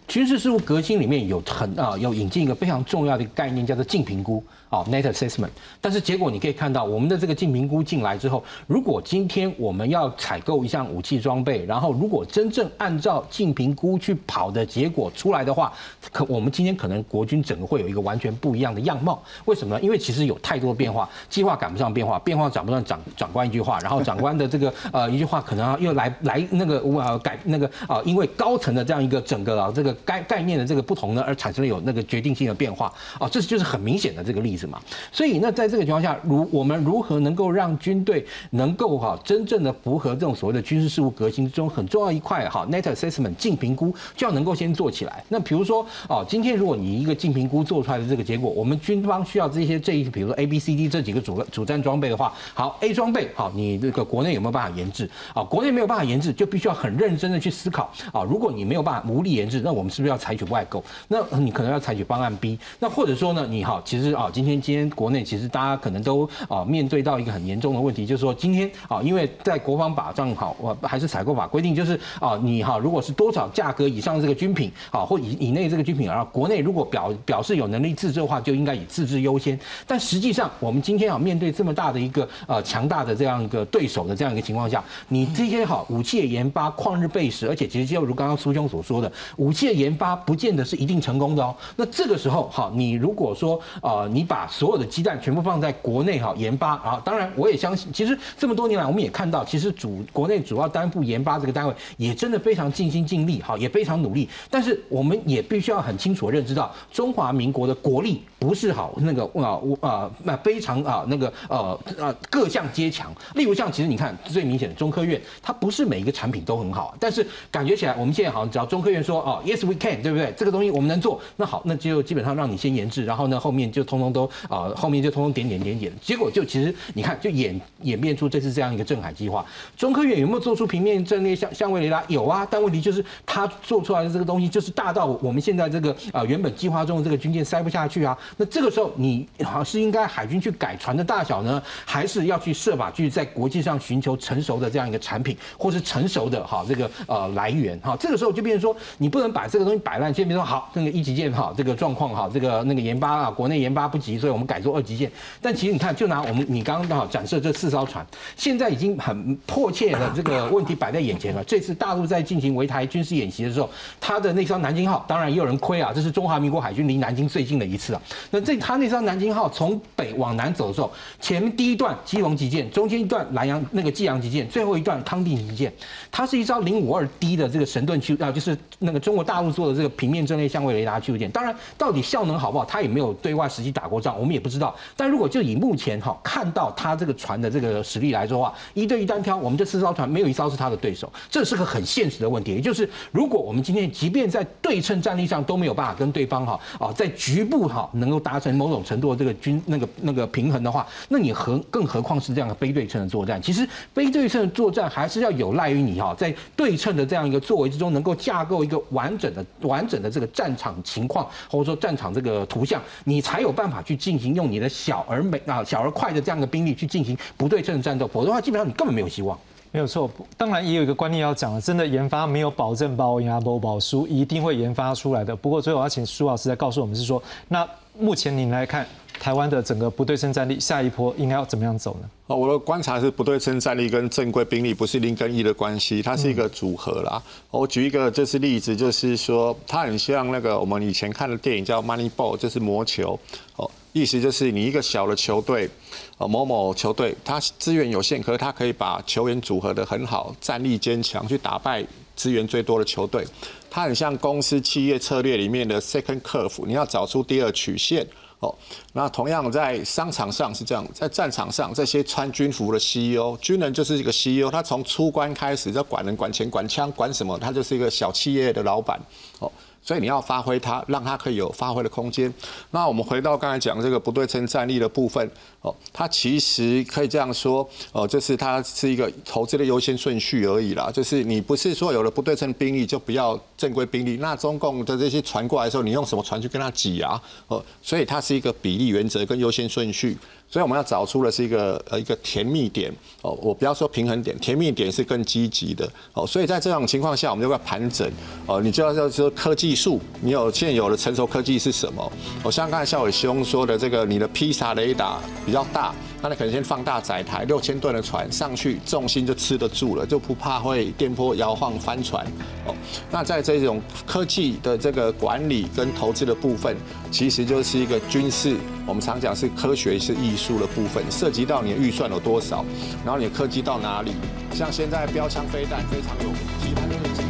[0.07, 4.45] 军事事务革新里面有很啊有引进一个非常重要的一个概念，叫做净评估。
[4.71, 5.49] 哦，net assessment，
[5.81, 15.73] 但是结果你可以看到，我们的这个净评估进来之后，如果今天我们要采购一项武器装备，然后如果真正按照净评估去跑的结果出来的话，
[16.13, 19.21] 可我们今天可能国军整个会有一个完全不一样的样貌。
[19.47, 19.81] 为什么呢？
[19.83, 34.60] 因为其实有太多变化，计划赶不上变化，变化赶不上长长官一句话，然后长官的这个呃一句话可能又来来那个呃改那个啊，因为高层的这样一个整个啊这个概概念的这个不同呢，而产生了有那个决定性的变化啊，这就是很明显的这个例子。
[34.67, 34.81] 嘛，
[35.13, 45.25] 所以那在这个情况下，如我们如何能够让军队能够哈真正的符合这种所谓的军事事务革新之中很重要一块哈，net assessment 净评估就要能够先做起来。
[45.29, 55.43] 那比如说哦，今天如果你一个净评估做出来的这个结果，我们军方需要这些这一比如说 A B C D 这几个主主战装备的话，好 A 装备好，你这个国内有没有办法研制啊？
[55.43, 58.23] 国内没有办法研制，就必须要很认真的去思考啊。
[58.23, 60.85] 如果你没有办法无力研制，那我们是不是要采取外购？
[61.09, 62.59] 那你可能要采取方案 B。
[62.79, 64.50] 那或者说呢，你好，其实啊，今天。
[64.59, 79.59] 今天国内其实大家可能都啊面对到一个很严重的问题，就是说今天啊，因为在国防法上好，我还是采购法规定，就是啊你哈，如果是多少价格以上这个军品啊，或以以内这个军品，然后国内如果表表示有能力自制的话，就应该以自制优先。
[79.87, 91.55] 但实际上，我们今天啊面对这么大的一个呃强大的这样一个对手的这样一个情况下，你这些好武器的研发旷日费时，而且其实就如刚刚苏兄所说的，武器的研发不见得是一定成功的哦。
[91.77, 104.27] 那这个时候哈，你如果说呃你把把所有的鸡蛋全部放在国内哈研发啊，当然我也相信，其实这么多年来我们也看到，其实主国内主要担负研发这个单位也真的非常尽心尽力哈，也非常努力。
[104.49, 113.15] 但是我们也必须要很清楚认知到，中华民国的国力不是好那个啊啊那非常啊那个呃呃各项皆强。
[113.35, 120.33] 例如像其实你看最明显的中科院，它不是每一个产品都很好，但是感觉起来我们现在好像只要中科院说哦 yes we can 对不对？
[120.35, 124.71] 这个东西我们能做，那好那就基本上让你先研制，然后呢后面就通通都啊。
[124.77, 129.45] 后面就通通点点点点，结果就其实你看，就演演变出这次这样一个镇海计划。
[129.77, 132.03] 中科院有没有做出平面阵列相相位雷达？
[132.09, 138.17] 有啊，但问题就是它做出来的这个东西就是大到我们现在这个啊原本计划中的这个军舰塞不下去啊。
[138.37, 147.97] 那这个时候你好是应该海军去改船的大小呢，还是要去设法去在国际上寻求成熟的这样一个产品，或是成熟的哈这个呃来源哈？
[147.99, 154.71] 这个时候就变成说，你不能把这个东西摆烂，先别说好那个一级舰哈这个状况哈，这个那个研发啊国内研发不及，所以我们改做。
[154.71, 155.11] 二级舰，
[155.43, 158.07] 但其实你看，就拿我们你刚刚刚好展示这四艘船，
[158.37, 161.43] 现在已经很迫切的这个问题摆在眼前了。
[161.43, 163.69] 这次大陆在进行围台军事演习的时候，
[164.01, 168.01] 他的那艘南京号，当然也有人亏啊，这是中华民国海军离南京最近的一次啊。
[168.31, 175.73] 那这他那艘南京号从北往南走的时候，前面第一段基隆级舰，中间一段南洋那个济阳级舰，最后一段康定级舰，
[176.13, 181.29] 它是一艘零五二 D 的这个神盾驱啊，就是那个中国大陆做的这个平面阵列相位雷达驱逐舰。
[181.33, 184.75] 当然，到底效能好不好，他也没有对外实际打过我们也不知道。
[184.97, 192.53] 但如果就以目前哈看到他这个船的这个实力来说的话，一对一单挑，我们这四艘船没有一艘是他的对手，这是个很现实的问题。
[192.53, 203.41] 也就是如果我们今天即便在对称战力上都没有办法跟对方哈啊在局部哈能够达成某种程度的这个军那个那个平衡的话，那你何更何况是这样的非对称的作战？
[203.41, 214.69] 其实非对称的作战还是要有赖于你哈在对称的这样一个作为之中，能够架构一个完整的完整的这个战场情况或者说战场这个图像，你才有办法去去进行用你的。
[214.69, 219.37] 小而美啊，小而快的这样的兵力去进行不对称的战斗，否则的话，基本上你根本没有希望。
[219.73, 225.35] 没有错，当然也有一个观念要讲了，真的研发没有保证包赢啊，包保输，一定会研发出来的。
[225.35, 227.69] 不过最后要请苏老师来告诉我们是说，那
[227.99, 228.87] 目前您来看，
[229.21, 232.09] 台湾的整个不对称战力下一波应该要怎么样走呢？
[232.27, 237.23] 哦，我的观察是不对称战力跟正规兵力不是零跟一的关系，它是一个组合啦。
[237.51, 243.19] 我举一个就是例子，就是说它很像那个我们以前看的电影叫《Money Ball》，就是魔球。
[243.57, 245.69] 哦，意思就是你一个小的球队，
[246.17, 251.85] 呃，某某球队，它资源有限，可是它可以把球员组合的很好，战力坚强，去打败
[252.17, 253.27] 资源最多的球队。
[253.69, 258.07] 它很像公司企业策略里面的 second curve，你要找出第二曲线。
[258.41, 258.55] 哦，
[258.95, 269.01] 那同样在商场上是这样，在战场上，这些穿军服的 CEO，军人就是一个 CEO，他从出关开始要管人、管钱、管枪、管什么，他就是一个小企业的老板。
[269.39, 269.51] 哦。
[269.83, 272.33] 所以你要发挥它，让它可以有发挥的空间。
[272.71, 275.29] 那我们回到刚才讲这个不对称战力的部分，
[275.63, 280.91] 哦，它其实可以这样说，哦，就是它是一个投资的优先顺序而已啦。
[280.93, 287.21] 就是你不是说有了不对称兵力就不要正规兵力，那中共的这些船过来的时候，你用什么船去跟他挤啊？
[287.49, 290.17] 哦，所以它是一个比例原则跟优先顺序。
[290.51, 292.93] 所以我们要找出的是一个呃一个甜蜜点
[293.23, 296.27] 哦，我不要说平衡点，甜蜜点是更积极的哦。
[296.27, 298.11] 所以在这种情况下，我们就要盘整
[298.47, 302.13] 哦，你就要要说科技树，你有现有的成熟科技是什么？
[302.43, 305.95] 我像刚才夏伟兄说的这个，你的披萨雷达比较大。
[306.23, 312.25] 那你可能先放大载台，六千吨的船上去，重心就吃得住了，就不怕会颠簸摇晃翻船。
[312.67, 312.75] 哦，
[313.11, 316.77] 那在这种科技的这个管理跟投资的部分，
[317.11, 318.57] 其实就是一个军事，
[318.87, 322.65] 我们常讲是科学是艺术的部分，涉及到你的预算有多少，
[323.05, 324.13] 然后你的科技到哪里。
[324.53, 327.30] 像现在标枪飞弹非常有名。